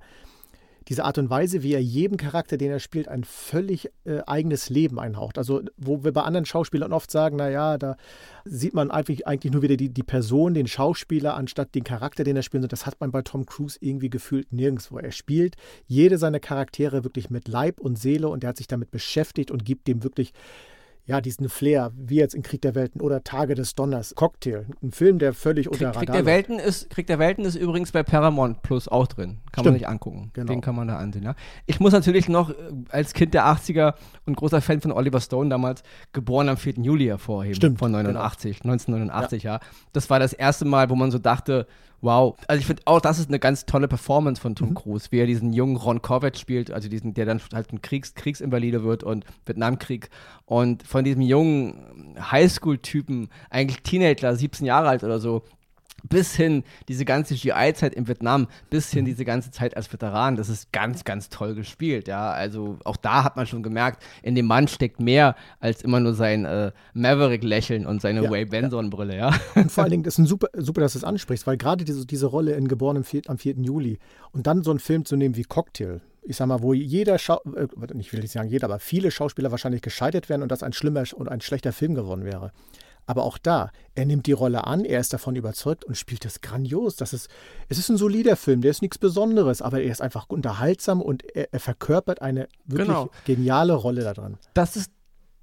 [0.89, 4.69] diese Art und Weise, wie er jedem Charakter, den er spielt, ein völlig äh, eigenes
[4.69, 5.38] Leben einhaucht.
[5.38, 7.95] Also, wo wir bei anderen Schauspielern oft sagen, naja, da
[8.43, 12.36] sieht man eigentlich, eigentlich nur wieder die, die Person, den Schauspieler, anstatt den Charakter, den
[12.36, 12.63] er spielt.
[12.63, 14.97] Und das hat man bei Tom Cruise irgendwie gefühlt nirgendwo.
[14.97, 15.55] Er spielt
[15.88, 19.63] jede seiner Charaktere wirklich mit Leib und Seele und er hat sich damit beschäftigt und
[19.63, 20.33] gibt dem wirklich
[21.05, 24.91] ja, diesen Flair, wie jetzt in Krieg der Welten oder Tage des Donners, Cocktail, ein
[24.91, 26.49] Film, der völlig unter Krieg, Krieg, Radar der läuft.
[26.49, 29.39] Welten ist, Krieg der Welten ist übrigens bei Paramount Plus auch drin.
[29.51, 29.65] Kann Stimmt.
[29.65, 30.31] man sich angucken.
[30.33, 30.51] Genau.
[30.53, 31.23] Den kann man da ansehen.
[31.23, 31.35] Ja.
[31.65, 32.53] Ich muss natürlich noch äh,
[32.89, 36.75] als Kind der 80er und großer Fan von Oliver Stone damals, geboren am 4.
[36.77, 37.55] Juli hervorheben.
[37.55, 39.59] Stimmt, Von 89, 1989, ja.
[39.91, 41.67] Das war das erste Mal, wo man so dachte,
[42.03, 42.35] wow.
[42.47, 44.55] Also ich finde auch, das ist eine ganz tolle Performance von Mhm.
[44.55, 47.81] Tom Cruise, wie er diesen jungen Ron Kovac spielt, also diesen, der dann halt ein
[47.81, 50.09] Kriegs Kriegsinvalide wird und Vietnamkrieg.
[50.45, 55.43] Und von diesem jungen Highschool-Typen, eigentlich Teenager, 17 Jahre alt oder so,
[56.03, 60.49] bis hin diese ganze GI-Zeit in Vietnam, bis hin diese ganze Zeit als Veteran, das
[60.49, 62.31] ist ganz, ganz toll gespielt, ja.
[62.31, 66.13] Also auch da hat man schon gemerkt, in dem Mann steckt mehr als immer nur
[66.13, 69.31] sein äh, Maverick-Lächeln und seine Ja, Ray Benson-Brille, ja.
[69.55, 71.85] Und vor allen Dingen, das ist ein super, super, dass du es ansprichst, weil gerade
[71.85, 73.55] diese, diese Rolle in Geboren am 4, am 4.
[73.55, 73.99] Juli
[74.31, 77.41] und dann so einen Film zu nehmen wie Cocktail, ich sag mal, wo jeder, Schau
[77.55, 77.67] äh,
[77.99, 81.03] ich will nicht sagen jeder, aber viele Schauspieler wahrscheinlich gescheitert wären und das ein schlimmer
[81.15, 82.51] und ein schlechter Film geworden wäre.
[83.05, 86.41] Aber auch da, er nimmt die Rolle an, er ist davon überzeugt und spielt es
[86.41, 86.95] grandios.
[86.95, 87.29] Das ist,
[87.69, 91.23] es ist ein solider Film, der ist nichts Besonderes, aber er ist einfach unterhaltsam und
[91.35, 93.09] er, er verkörpert eine wirklich Genau.
[93.25, 94.37] geniale Rolle da drin.
[94.53, 94.91] das ist,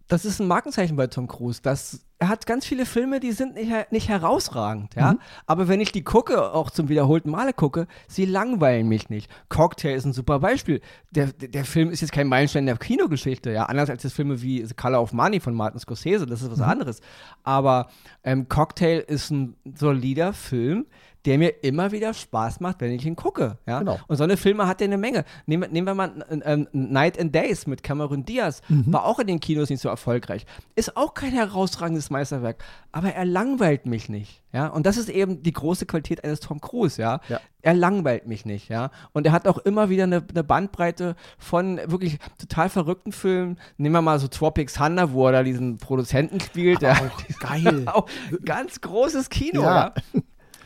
[0.09, 1.61] das ist ein Markenzeichen bei Tom Cruise.
[1.63, 5.17] Das, er hat ganz viele Filme, die sind nicht, nicht herausragend, ja.
[5.47, 9.31] Aber wenn ich die gucke, auch zum wiederholten Male gucke, sie langweilen mich nicht.
[9.49, 10.83] Cocktail ist ein super Beispiel.
[11.11, 13.65] Der, der, Film ist jetzt kein Meilenstein der Kinogeschichte, ja.
[13.65, 16.61] Anders als das Filme wie The Color of Money von Martin Scorsese, das ist was
[16.61, 17.01] anderes.
[17.43, 17.89] Aber
[18.23, 20.85] ähm, Cocktail ist ein solider Film,
[21.25, 23.59] der mir immer wieder Spaß macht, wenn ich ihn gucke.
[23.67, 23.81] Ja?
[23.81, 23.99] Genau.
[24.09, 25.25] Und so eine Filme hat er eine Menge.
[25.47, 28.63] Nehmen, nehmen wir mal äh, äh, Night and Days mit Cameron Diaz.
[28.69, 30.47] War auch in den Kinos nicht so erfolgreich.
[30.77, 34.43] Ist auch kein herausragendes Meisterwerk, aber er langweilt mich nicht.
[34.53, 34.67] Ja?
[34.67, 37.01] Und das ist eben die große Qualität eines Tom Cruise.
[37.01, 37.21] Ja?
[37.29, 37.41] Ja.
[37.63, 38.69] Er langweilt mich nicht.
[38.69, 38.91] Ja?
[39.13, 43.59] Und er hat auch immer wieder eine, eine Bandbreite von wirklich total verrückten Filmen.
[43.77, 46.83] Nehmen wir mal so Tropic Thunder, wo er da diesen Produzenten spielt.
[46.83, 46.97] ja.
[47.41, 47.85] Geil.
[47.87, 48.07] Auch
[48.45, 49.95] ganz großes Kino, Ja.
[50.13, 50.21] ja.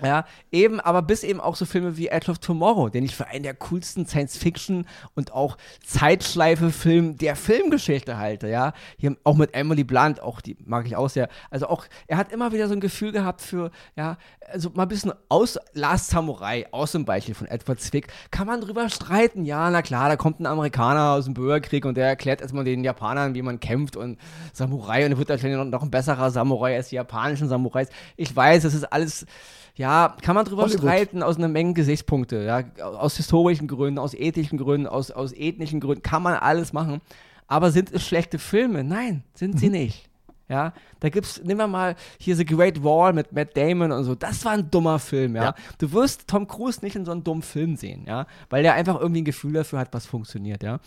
[0.04, 3.26] Ja, eben, aber bis eben auch so Filme wie Edge of Tomorrow, den ich für
[3.26, 8.72] einen der coolsten Science-Fiction und auch Zeitschleife-Film der Filmgeschichte halte, ja.
[8.98, 11.28] Hier auch mit Emily Blunt, auch die mag ich auch sehr.
[11.50, 14.18] Also auch, er hat immer wieder so ein Gefühl gehabt für, ja,
[14.52, 18.60] also mal ein bisschen aus Last Samurai, aus dem Beispiel von Edward Zwick, kann man
[18.60, 19.44] drüber streiten.
[19.44, 22.84] Ja, na klar, da kommt ein Amerikaner aus dem Bürgerkrieg und der erklärt erstmal den
[22.84, 24.18] Japanern, wie man kämpft und
[24.52, 27.88] Samurai und er wird wahrscheinlich noch ein besserer Samurai als die japanischen Samurais.
[28.16, 29.26] Ich weiß, das ist alles
[29.76, 30.80] ja, kann man drüber Hollywood.
[30.80, 35.80] streiten aus einer Menge Gesichtspunkte, ja, aus historischen Gründen, aus ethischen Gründen, aus, aus ethnischen
[35.80, 37.00] Gründen, kann man alles machen.
[37.46, 38.84] Aber sind es schlechte Filme?
[38.84, 40.08] Nein, sind sie nicht.
[40.48, 44.14] Ja, da gibt's, nehmen wir mal hier The Great Wall mit Matt Damon und so.
[44.14, 45.44] Das war ein dummer Film, ja.
[45.44, 45.54] Ja.
[45.78, 49.00] Du wirst Tom Cruise nicht in so einem dummen Film sehen, ja, weil der einfach
[49.00, 50.80] irgendwie ein Gefühl dafür hat, was funktioniert, ja.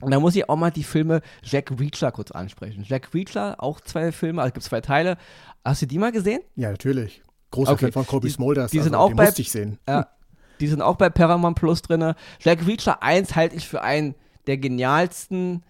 [0.00, 2.84] Und da muss ich auch mal die Filme Jack Reacher kurz ansprechen.
[2.86, 5.16] Jack Reacher, auch zwei Filme, also gibt zwei Teile.
[5.64, 6.42] Hast du die mal gesehen?
[6.54, 7.22] Ja, natürlich.
[7.50, 7.86] Großer Okay.
[7.86, 8.70] Fan von Colby Die- Smulders.
[8.70, 9.78] die sind also, auch den bei- musste ich sehen.
[9.88, 10.08] Ja,
[10.60, 12.14] die sind auch bei Paramount Plus drin.
[12.40, 14.14] Jack Reacher 1 halte ich für einen
[14.46, 15.62] der genialsten,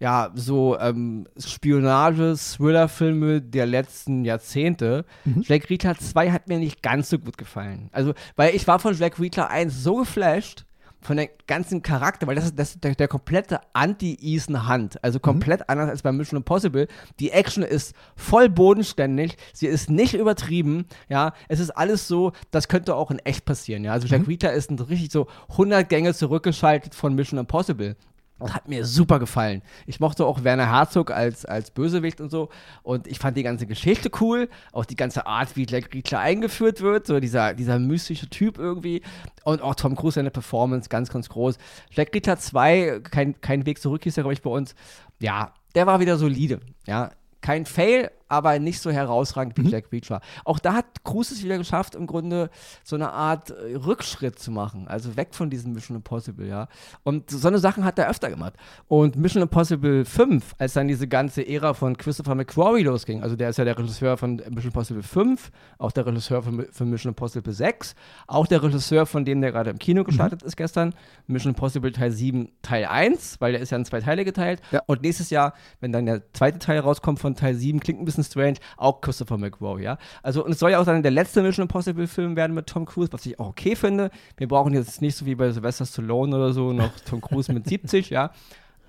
[0.00, 5.04] ja, so ähm, Spionage-Thriller-Filme der letzten Jahrzehnte.
[5.42, 7.88] Jack Reacher 2 hat mir nicht ganz so gut gefallen.
[7.92, 10.64] Also, weil ich war von Jack Reacher 1 so geflasht,
[11.02, 15.02] von der ganzen Charakter, weil das ist, das ist der, der komplette Anti-Ethan Hunt.
[15.04, 15.66] Also komplett mhm.
[15.68, 16.88] anders als bei Mission Impossible.
[17.20, 21.34] Die Action ist voll bodenständig, sie ist nicht übertrieben, ja.
[21.48, 23.92] Es ist alles so, das könnte auch in echt passieren, ja.
[23.92, 24.26] Also Jack mhm.
[24.26, 27.96] Rita ist ein richtig so 100 Gänge zurückgeschaltet von Mission Impossible.
[28.44, 29.62] Das hat mir super gefallen.
[29.86, 32.48] Ich mochte auch Werner Herzog als, als Bösewicht und so.
[32.82, 34.48] Und ich fand die ganze Geschichte cool.
[34.72, 37.06] Auch die ganze Art, wie Jack Reacher eingeführt wird.
[37.06, 39.02] So dieser, dieser mystische Typ irgendwie.
[39.44, 41.58] Und auch Tom Cruise, seine Performance, ganz, ganz groß.
[41.90, 44.74] Jack Reacher 2, kein, kein Weg zurück hieß er, glaube ich, bei uns.
[45.20, 46.60] Ja, der war wieder solide.
[46.86, 49.68] Ja, kein Fail, aber nicht so herausragend wie mhm.
[49.68, 50.22] Jack Reacher.
[50.46, 52.48] Auch da hat Cruise es wieder geschafft, im Grunde
[52.82, 54.88] so eine Art äh, Rückschritt zu machen.
[54.88, 56.66] Also weg von diesem Mission Impossible, ja.
[57.02, 58.54] Und so eine Sachen hat er öfter gemacht.
[58.88, 63.50] Und Mission Impossible 5, als dann diese ganze Ära von Christopher McQuarrie losging, also der
[63.50, 67.52] ist ja der Regisseur von Mission Impossible 5, auch der Regisseur von, von Mission Impossible
[67.52, 67.94] 6,
[68.26, 70.48] auch der Regisseur, von dem der gerade im Kino gestartet mhm.
[70.48, 70.94] ist gestern,
[71.26, 74.62] Mission Impossible Teil 7, Teil 1, weil der ist ja in zwei Teile geteilt.
[74.70, 74.80] Ja.
[74.86, 78.21] Und nächstes Jahr, wenn dann der zweite Teil rauskommt von Teil 7, klingt ein bisschen
[78.22, 79.98] bisschen strange, auch Christopher McQuarrie, ja.
[80.22, 82.86] Also, und es soll ja auch dann der letzte Mission Impossible Film werden mit Tom
[82.86, 84.10] Cruise, was ich auch okay finde.
[84.36, 87.66] Wir brauchen jetzt nicht so wie bei Sylvester Stallone oder so noch Tom Cruise mit
[87.66, 88.30] 70, ja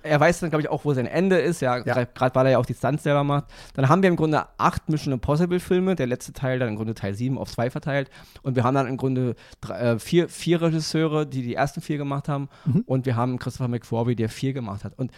[0.04, 2.04] er weiß dann, glaube ich, auch, wo sein Ende ist, ja, ja.
[2.04, 3.46] gerade weil er ja auch die Stunts selber macht.
[3.74, 6.94] Dann haben wir im Grunde acht Mission Impossible Filme, der letzte Teil dann im Grunde
[6.94, 8.10] Teil 7 auf zwei verteilt.
[8.42, 11.96] Und wir haben dann im Grunde drei, äh, vier, vier Regisseure, die die ersten vier
[11.96, 12.48] gemacht haben.
[12.66, 12.82] Mhm.
[12.86, 14.98] Und wir haben Christopher McQuarrie, der vier gemacht hat.
[14.98, 15.10] Und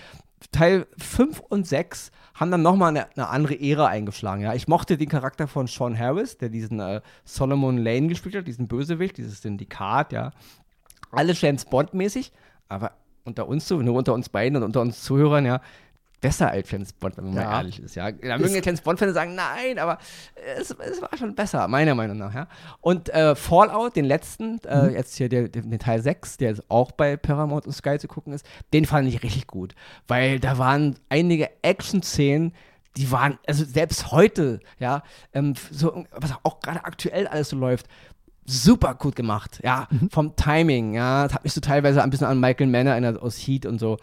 [0.52, 4.42] Teil 5 und 6 haben dann nochmal eine, eine andere Ära eingeschlagen.
[4.42, 4.54] Ja.
[4.54, 8.68] Ich mochte den Charakter von Sean Harris, der diesen äh, Solomon Lane gespielt hat, diesen
[8.68, 10.32] Bösewicht, dieses Syndikat, ja.
[11.10, 12.32] Alles James Bond-mäßig,
[12.68, 12.92] aber
[13.26, 15.60] unter uns so, nur unter uns beiden und unter uns Zuhörern, ja,
[16.20, 17.44] besser als James Bond, wenn man ja.
[17.44, 17.94] mal ehrlich ist.
[17.94, 19.98] Ja, da mögen James Bond-Fans sagen, nein, aber
[20.58, 22.34] es, es, war schon besser, meiner Meinung nach.
[22.34, 22.48] Ja.
[22.80, 24.94] Und äh, Fallout, den letzten, äh, mhm.
[24.94, 28.46] jetzt hier der, den Teil 6, der auch bei Paramount und Sky zu gucken ist,
[28.72, 29.74] den fand ich richtig gut,
[30.08, 32.52] weil da waren einige Action-Szenen,
[32.96, 35.02] die waren, also selbst heute, ja,
[35.34, 37.86] ähm, so, was auch gerade aktuell alles so läuft,
[38.46, 40.10] super gut gemacht, ja, mhm.
[40.10, 43.36] vom Timing, ja, das hat mich so teilweise ein bisschen an Michael Mann erinnert aus
[43.36, 43.98] Heat und so.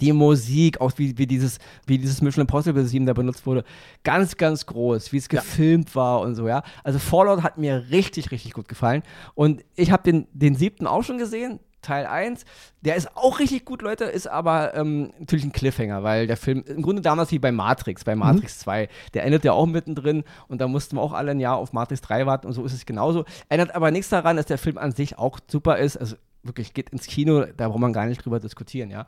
[0.00, 3.64] Die Musik, auch wie, wie, dieses, wie dieses Mission Impossible 7 da benutzt wurde,
[4.04, 5.94] ganz, ganz groß, wie es gefilmt ja.
[5.94, 6.62] war und so, ja.
[6.84, 9.02] Also Fallout hat mir richtig, richtig gut gefallen.
[9.34, 12.44] Und ich habe den, den siebten auch schon gesehen, Teil 1.
[12.82, 16.64] Der ist auch richtig gut, Leute, ist aber ähm, natürlich ein Cliffhanger, weil der Film,
[16.66, 18.62] im Grunde damals wie bei Matrix, bei Matrix mhm.
[18.62, 21.72] 2, der endet ja auch mittendrin und da mussten wir auch alle ein Jahr auf
[21.72, 23.24] Matrix 3 warten und so ist es genauso.
[23.48, 25.96] Ändert aber nichts daran, dass der Film an sich auch super ist.
[25.96, 29.06] Also wirklich geht ins Kino, da braucht man gar nicht drüber diskutieren, ja.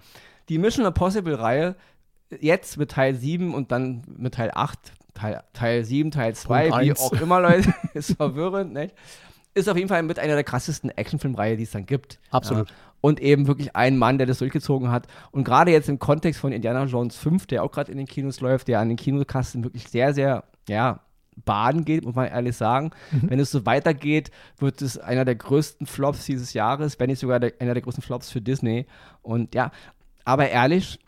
[0.49, 1.77] Die Mission Impossible-Reihe,
[2.41, 4.79] jetzt mit Teil 7 und dann mit Teil 8,
[5.15, 8.95] Teil, Teil 7, Teil 2, wie auch immer, Leute, ist verwirrend, nicht?
[9.55, 12.19] Ist auf jeden Fall mit einer der krassesten Actionfilmreihe, die es dann gibt.
[12.31, 12.69] Absolut.
[12.69, 12.75] Ja.
[13.01, 15.07] Und eben wirklich ein Mann, der das durchgezogen hat.
[15.31, 18.41] Und gerade jetzt im Kontext von Indiana Jones 5, der auch gerade in den Kinos
[18.41, 21.01] läuft, der an den Kinokasten wirklich sehr, sehr, ja,
[21.45, 22.91] baden geht, muss man ehrlich sagen.
[23.11, 23.31] Mhm.
[23.31, 27.41] Wenn es so weitergeht, wird es einer der größten Flops dieses Jahres, wenn nicht sogar
[27.41, 28.87] der, einer der größten Flops für Disney.
[29.23, 29.71] Und ja,
[30.25, 30.99] aber ehrlich,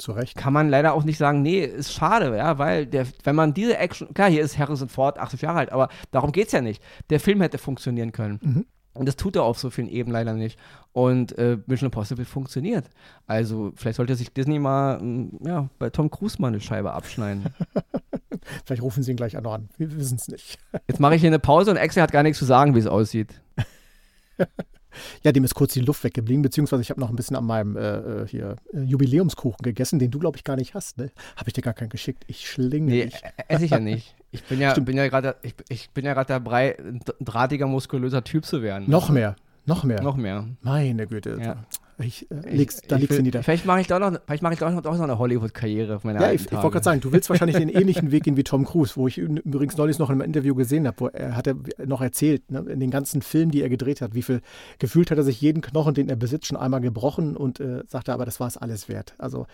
[0.00, 0.36] zu Recht.
[0.36, 3.76] Kann man leider auch nicht sagen, nee, ist schade, ja, weil der, wenn man diese
[3.78, 6.82] Action, klar, hier ist Harrison Ford 80 Jahre alt, aber darum geht es ja nicht.
[7.10, 8.40] Der Film hätte funktionieren können.
[8.42, 8.66] Mhm.
[8.92, 10.58] Und das tut er auf so vielen Ebenen leider nicht.
[10.92, 12.90] Und äh, Mission Impossible funktioniert.
[13.26, 17.44] Also vielleicht sollte sich Disney mal mm, ja, bei Tom Cruise mal eine Scheibe abschneiden.
[18.64, 19.68] vielleicht rufen sie ihn gleich an.
[19.78, 20.58] Wir wissen es nicht.
[20.88, 22.86] Jetzt mache ich hier eine Pause und Axel hat gar nichts zu sagen, wie es
[22.86, 23.40] aussieht.
[25.22, 27.76] Ja, dem ist kurz die Luft weggeblieben, beziehungsweise ich habe noch ein bisschen an meinem
[27.76, 30.98] äh, äh hier äh, Jubiläumskuchen gegessen, den du, glaube ich, gar nicht hast.
[30.98, 31.10] Ne?
[31.36, 32.24] Habe ich dir gar keinen geschickt.
[32.26, 33.10] Ich schlinge nee,
[33.48, 34.14] esse ich ja nicht.
[34.32, 38.44] Ich bin ja, bin ja gerade ich, ich bin ja dabei, ein drahtiger, muskulöser Typ
[38.44, 38.88] zu werden.
[38.88, 39.36] Noch mehr.
[39.66, 40.02] Noch mehr.
[40.02, 40.46] Noch mehr.
[40.62, 41.38] Meine Güte.
[41.40, 41.64] Ja.
[42.02, 43.42] Ich, äh, leg's, da liegst du nieder.
[43.42, 46.04] Vielleicht mache ich doch noch, vielleicht mache ich doch noch, doch noch eine Hollywood-Karriere auf
[46.04, 48.44] meiner Ja, ich, ich wollte gerade sagen, du willst wahrscheinlich den ähnlichen Weg gehen wie
[48.44, 51.46] Tom Cruise, wo ich übrigens neulich noch in einem Interview gesehen habe, wo er hat
[51.46, 54.40] er noch erzählt, ne, in den ganzen Filmen, die er gedreht hat, wie viel
[54.78, 58.12] gefühlt hat er sich jeden Knochen, den er besitzt, schon einmal gebrochen und äh, sagte,
[58.12, 59.14] aber das war es alles wert.
[59.18, 59.46] Also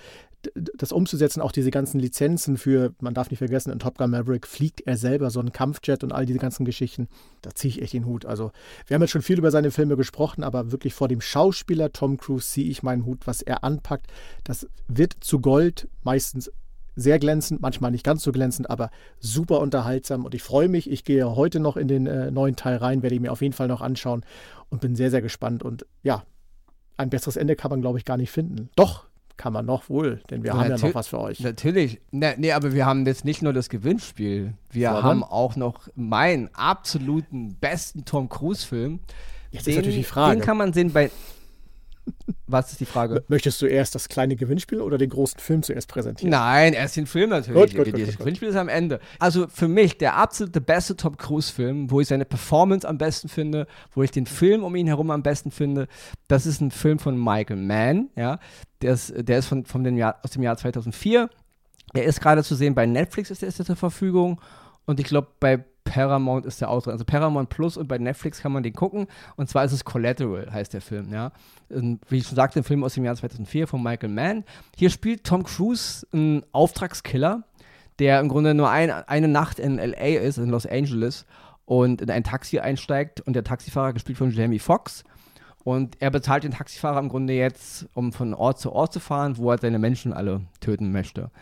[0.54, 4.46] das umzusetzen, auch diese ganzen Lizenzen für, man darf nicht vergessen, in Top Gun Maverick
[4.46, 7.08] fliegt er selber so einen Kampfjet und all diese ganzen Geschichten.
[7.42, 8.26] Da ziehe ich echt den Hut.
[8.26, 8.52] Also
[8.86, 12.16] wir haben jetzt schon viel über seine Filme gesprochen, aber wirklich vor dem Schauspieler Tom
[12.16, 14.06] Cruise ziehe ich meinen Hut, was er anpackt.
[14.44, 16.50] Das wird zu Gold, meistens
[16.96, 20.24] sehr glänzend, manchmal nicht ganz so glänzend, aber super unterhaltsam.
[20.24, 20.90] Und ich freue mich.
[20.90, 23.52] Ich gehe heute noch in den äh, neuen Teil rein, werde ich mir auf jeden
[23.52, 24.24] Fall noch anschauen
[24.70, 25.62] und bin sehr, sehr gespannt.
[25.62, 26.24] Und ja,
[26.96, 28.70] ein besseres Ende kann man, glaube ich, gar nicht finden.
[28.76, 29.04] Doch,
[29.36, 31.40] kann man noch wohl, denn wir ja, haben ja noch was für euch.
[31.40, 32.00] Natürlich.
[32.10, 34.54] Nee, nee, aber wir haben jetzt nicht nur das Gewinnspiel.
[34.70, 35.04] Wir Sondern?
[35.04, 39.00] haben auch noch meinen absoluten besten Tom Cruise-Film.
[39.50, 40.38] Jetzt den, ist natürlich die Frage.
[40.38, 41.10] Den kann man sehen bei.
[42.48, 43.24] Was ist die Frage?
[43.28, 46.30] Möchtest du erst das kleine Gewinnspiel oder den großen Film zuerst präsentieren?
[46.30, 47.74] Nein, erst den Film natürlich.
[47.74, 49.00] Gut, gut, das Gewinnspiel ist am Ende.
[49.18, 53.66] Also für mich der absolute beste Tom Cruise-Film, wo ich seine Performance am besten finde,
[53.92, 55.88] wo ich den Film um ihn herum am besten finde,
[56.28, 58.10] das ist ein Film von Michael Mann.
[58.14, 58.38] Ja?
[58.82, 61.28] Der ist, der ist von, von dem Jahr, aus dem Jahr 2004.
[61.94, 64.40] Er ist gerade zu sehen bei Netflix, ist er zur Verfügung.
[64.84, 66.92] Und ich glaube, bei Paramount ist der drin.
[66.92, 69.06] Also Paramount Plus und bei Netflix kann man den gucken.
[69.36, 71.32] Und zwar ist es Collateral, heißt der Film, ja.
[71.70, 74.44] Und wie ich schon sagte, ein Film aus dem Jahr 2004 von Michael Mann.
[74.76, 77.44] Hier spielt Tom Cruise einen Auftragskiller,
[77.98, 80.20] der im Grunde nur ein, eine Nacht in L.A.
[80.20, 81.24] ist, in Los Angeles,
[81.64, 85.04] und in ein Taxi einsteigt und der Taxifahrer, gespielt von Jamie Foxx,
[85.64, 89.36] und er bezahlt den Taxifahrer im Grunde jetzt, um von Ort zu Ort zu fahren,
[89.36, 91.32] wo er seine Menschen alle töten möchte.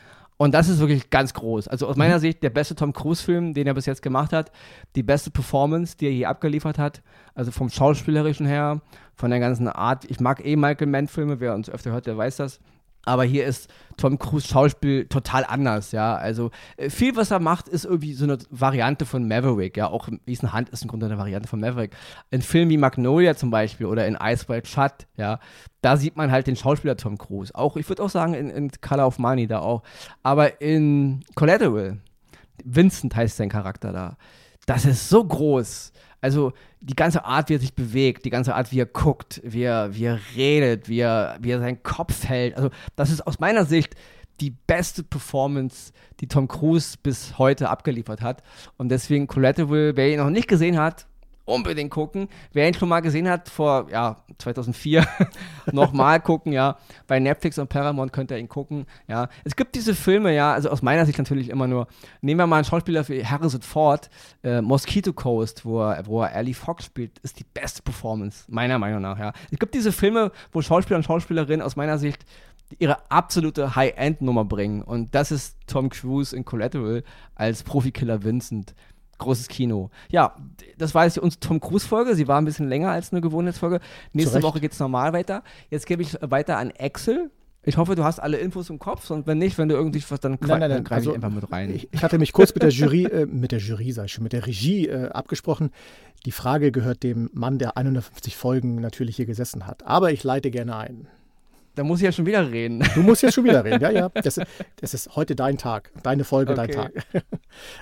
[0.45, 1.69] Und das ist wirklich ganz groß.
[1.69, 2.21] Also aus meiner mhm.
[2.21, 4.53] Sicht der beste Tom Cruise-Film, den er bis jetzt gemacht hat.
[4.95, 7.01] Die beste Performance, die er je abgeliefert hat.
[7.35, 8.83] Also vom Schauspielerischen her,
[9.15, 10.05] von der ganzen Art.
[10.05, 12.61] Ich mag eh Michael Mann-Filme, wer uns öfter hört, der weiß das.
[13.05, 16.17] Aber hier ist Tom Cruise Schauspiel total anders, ja.
[16.17, 19.89] Also äh, viel, was er macht, ist irgendwie so eine Variante von Maverick, ja.
[19.89, 21.95] Auch Ethan Hunt ist im Grunde eine Variante von Maverick.
[22.31, 25.39] In Filmen wie Magnolia zum Beispiel oder in Ice White Shut, ja,
[25.81, 27.55] da sieht man halt den Schauspieler Tom Cruise.
[27.55, 29.83] Auch, ich würde auch sagen, in, in Color of Money da auch.
[30.23, 31.99] Aber in Collateral,
[32.65, 34.17] Vincent heißt sein Charakter da,
[34.67, 35.93] das ist so groß
[36.25, 39.65] also die ganze Art, wie er sich bewegt, die ganze Art, wie er guckt, wie
[39.65, 42.57] er, wie er redet, wie er, wie er seinen Kopf hält.
[42.57, 43.95] Also, das ist aus meiner Sicht
[44.41, 48.43] die beste Performance, die Tom Cruise bis heute abgeliefert hat.
[48.79, 51.07] Und deswegen Collateral, wer ihn noch nicht gesehen hat,
[51.45, 52.29] unbedingt gucken.
[52.53, 55.07] Wer ihn schon mal gesehen hat, vor ja, 2004,
[55.73, 56.77] nochmal gucken, ja.
[57.07, 59.29] Bei Netflix und Paramount könnt ihr ihn gucken, ja.
[59.45, 61.87] Es gibt diese Filme, ja, also aus meiner Sicht natürlich immer nur.
[62.21, 64.09] Nehmen wir mal einen Schauspieler wie Harrison Ford,
[64.43, 68.79] äh, Mosquito Coast, wo er, wo er Ali Fox spielt, ist die beste Performance, meiner
[68.79, 69.33] Meinung nach, ja.
[69.51, 72.25] Es gibt diese Filme, wo Schauspieler und Schauspielerinnen aus meiner Sicht
[72.79, 74.83] ihre absolute High-End-Nummer bringen.
[74.83, 77.05] Und das ist Tom Cruise in Collateral
[77.35, 78.75] als Profikiller Vincent
[79.19, 79.91] großes Kino.
[80.11, 80.37] Ja,
[80.79, 82.15] das war jetzt unsere Tom Cruise-Folge.
[82.15, 83.81] Sie war ein bisschen länger als eine Gewohnheitsfolge.
[84.13, 85.43] Nächste Woche geht es normal weiter.
[85.71, 87.31] Jetzt gebe ich weiter an Axel.
[87.67, 90.21] Ich hoffe, du hast alle Infos im Kopf und wenn nicht, wenn du irgendwie was,
[90.21, 91.75] dann, nein, nein, dann greife also, ich einfach mit rein.
[91.75, 94.23] Ich, ich, hatte mich kurz mit der Jury, äh, mit der Jury, sag ich schon,
[94.23, 95.71] mit der Regie äh, abgesprochen.
[96.27, 99.87] Die Frage gehört dem Mann, der 150 Folgen natürlich hier gesessen hat.
[99.87, 101.09] Aber ich leite gerne ein.
[101.75, 102.85] Da muss ich ja schon wieder reden.
[102.95, 104.09] Du musst ja schon wieder reden, ja, ja.
[104.23, 104.41] Das,
[104.77, 106.67] das ist heute dein Tag, deine Folge, okay.
[106.67, 107.07] dein Tag.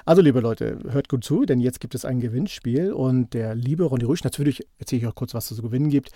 [0.04, 3.84] Also, liebe Leute, hört gut zu, denn jetzt gibt es ein Gewinnspiel und der liebe
[3.84, 6.10] Ronny Rüsch, natürlich erzähle ich auch kurz, was es zu gewinnen gibt.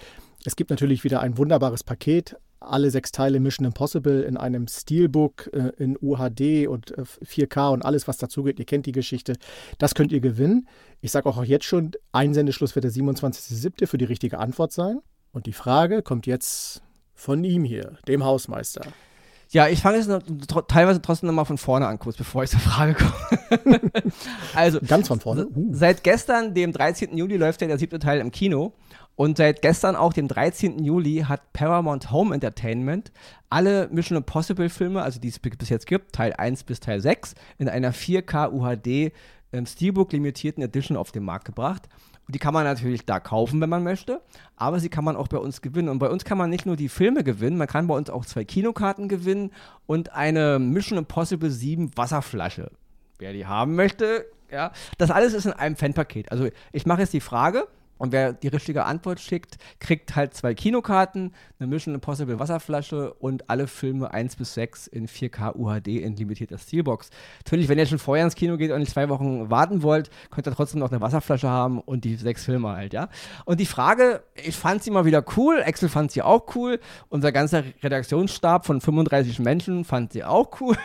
[0.45, 5.51] Es gibt natürlich wieder ein wunderbares Paket, alle sechs Teile Mission Impossible in einem Steelbook
[5.53, 8.59] äh, in UHD und äh, 4K und alles, was dazugeht.
[8.59, 9.35] Ihr kennt die Geschichte.
[9.79, 10.69] Das könnt ihr gewinnen.
[11.01, 13.87] Ich sage auch jetzt schon, Einsendeschluss wird der 27.07.
[13.87, 15.01] für die richtige Antwort sein.
[15.33, 16.83] Und die Frage kommt jetzt
[17.16, 18.83] von ihm hier, dem Hausmeister.
[19.50, 20.22] Ja, ich fange jetzt noch,
[20.66, 23.81] teilweise trotzdem nochmal von vorne an, kurz bevor ich zur Frage komme.
[24.55, 25.46] also, ganz von vorne.
[25.46, 25.68] Uh.
[25.72, 27.16] Seit gestern, dem 13.
[27.16, 28.72] Juli, läuft ja der siebte Teil im Kino.
[29.14, 30.85] Und seit gestern, auch dem 13.
[30.85, 33.12] Juli, hat Paramount Home Entertainment
[33.48, 37.35] alle Mission Impossible Filme, also die es bis jetzt gibt, Teil 1 bis Teil 6,
[37.59, 39.12] in einer 4K UHD
[39.52, 41.88] ähm, Steelbook limitierten Edition auf den Markt gebracht.
[42.28, 44.20] Die kann man natürlich da kaufen, wenn man möchte,
[44.56, 45.88] aber sie kann man auch bei uns gewinnen.
[45.88, 48.26] Und bei uns kann man nicht nur die Filme gewinnen, man kann bei uns auch
[48.26, 49.52] zwei Kinokarten gewinnen
[49.87, 52.72] und eine Mission Impossible 7 Wasserflasche.
[53.18, 54.72] Wer die haben möchte, ja.
[54.98, 56.30] Das alles ist in einem Fanpaket.
[56.30, 57.66] Also ich mache jetzt die Frage,
[57.98, 63.48] und wer die richtige Antwort schickt, kriegt halt zwei Kinokarten, eine Mission Impossible Wasserflasche und
[63.48, 67.11] alle Filme 1 bis 6 in 4K UHD in limitierter Steelbox.
[67.38, 70.46] Natürlich, wenn ihr schon vorher ins Kino geht und nicht zwei Wochen warten wollt, könnt
[70.46, 73.09] ihr trotzdem noch eine Wasserflasche haben und die sechs Filme halt, ja.
[73.44, 77.32] Und die Frage, ich fand sie mal wieder cool, Axel fand sie auch cool, unser
[77.32, 80.76] ganzer Redaktionsstab von 35 Menschen fand sie auch cool.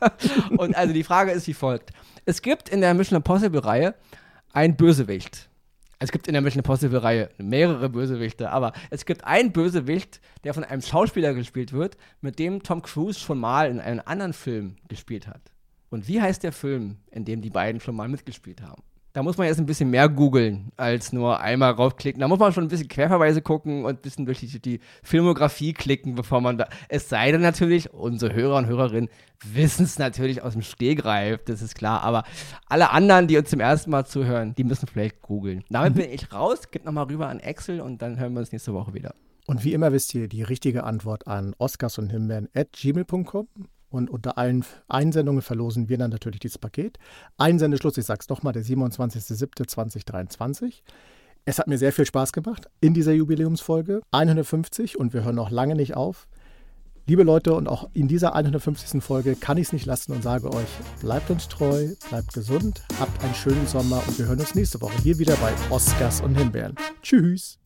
[0.56, 1.90] und also die Frage ist wie folgt.
[2.24, 3.94] Es gibt in der Mission Impossible Reihe
[4.52, 5.50] ein Bösewicht
[6.04, 10.62] es gibt in der Mission Impossible-Reihe mehrere Bösewichte, aber es gibt einen Bösewicht, der von
[10.62, 15.26] einem Schauspieler gespielt wird, mit dem Tom Cruise schon mal in einem anderen Film gespielt
[15.26, 15.40] hat.
[15.88, 18.82] Und wie heißt der Film, in dem die beiden schon mal mitgespielt haben?
[19.14, 22.20] Da muss man jetzt ein bisschen mehr googeln, als nur einmal raufklicken.
[22.20, 25.72] Da muss man schon ein bisschen Querverweise gucken und ein bisschen durch die, die Filmografie
[25.72, 26.68] klicken, bevor man da.
[26.88, 29.08] Es sei denn natürlich, unsere Hörer und Hörerinnen
[29.44, 32.02] wissen es natürlich aus dem Stehgreif, das ist klar.
[32.02, 32.24] Aber
[32.66, 35.62] alle anderen, die uns zum ersten Mal zuhören, die müssen vielleicht googeln.
[35.70, 36.00] Damit mhm.
[36.00, 38.94] bin ich raus, geht nochmal rüber an Excel und dann hören wir uns nächste Woche
[38.94, 39.14] wieder.
[39.46, 43.46] Und wie immer wisst ihr die richtige Antwort an oscars und Himbeeren at gmail.com
[43.94, 46.98] und unter allen Einsendungen verlosen wir dann natürlich dieses Paket.
[47.38, 50.82] Einsendeschluss, ich sage es nochmal, der 27.07.2023.
[51.44, 55.50] Es hat mir sehr viel Spaß gemacht in dieser Jubiläumsfolge 150 und wir hören noch
[55.50, 56.26] lange nicht auf.
[57.06, 59.02] Liebe Leute, und auch in dieser 150.
[59.02, 60.68] Folge kann ich es nicht lassen und sage euch,
[61.00, 64.96] bleibt uns treu, bleibt gesund, habt einen schönen Sommer und wir hören uns nächste Woche
[65.02, 66.76] hier wieder bei Oscars und Himbeeren.
[67.02, 67.58] Tschüss!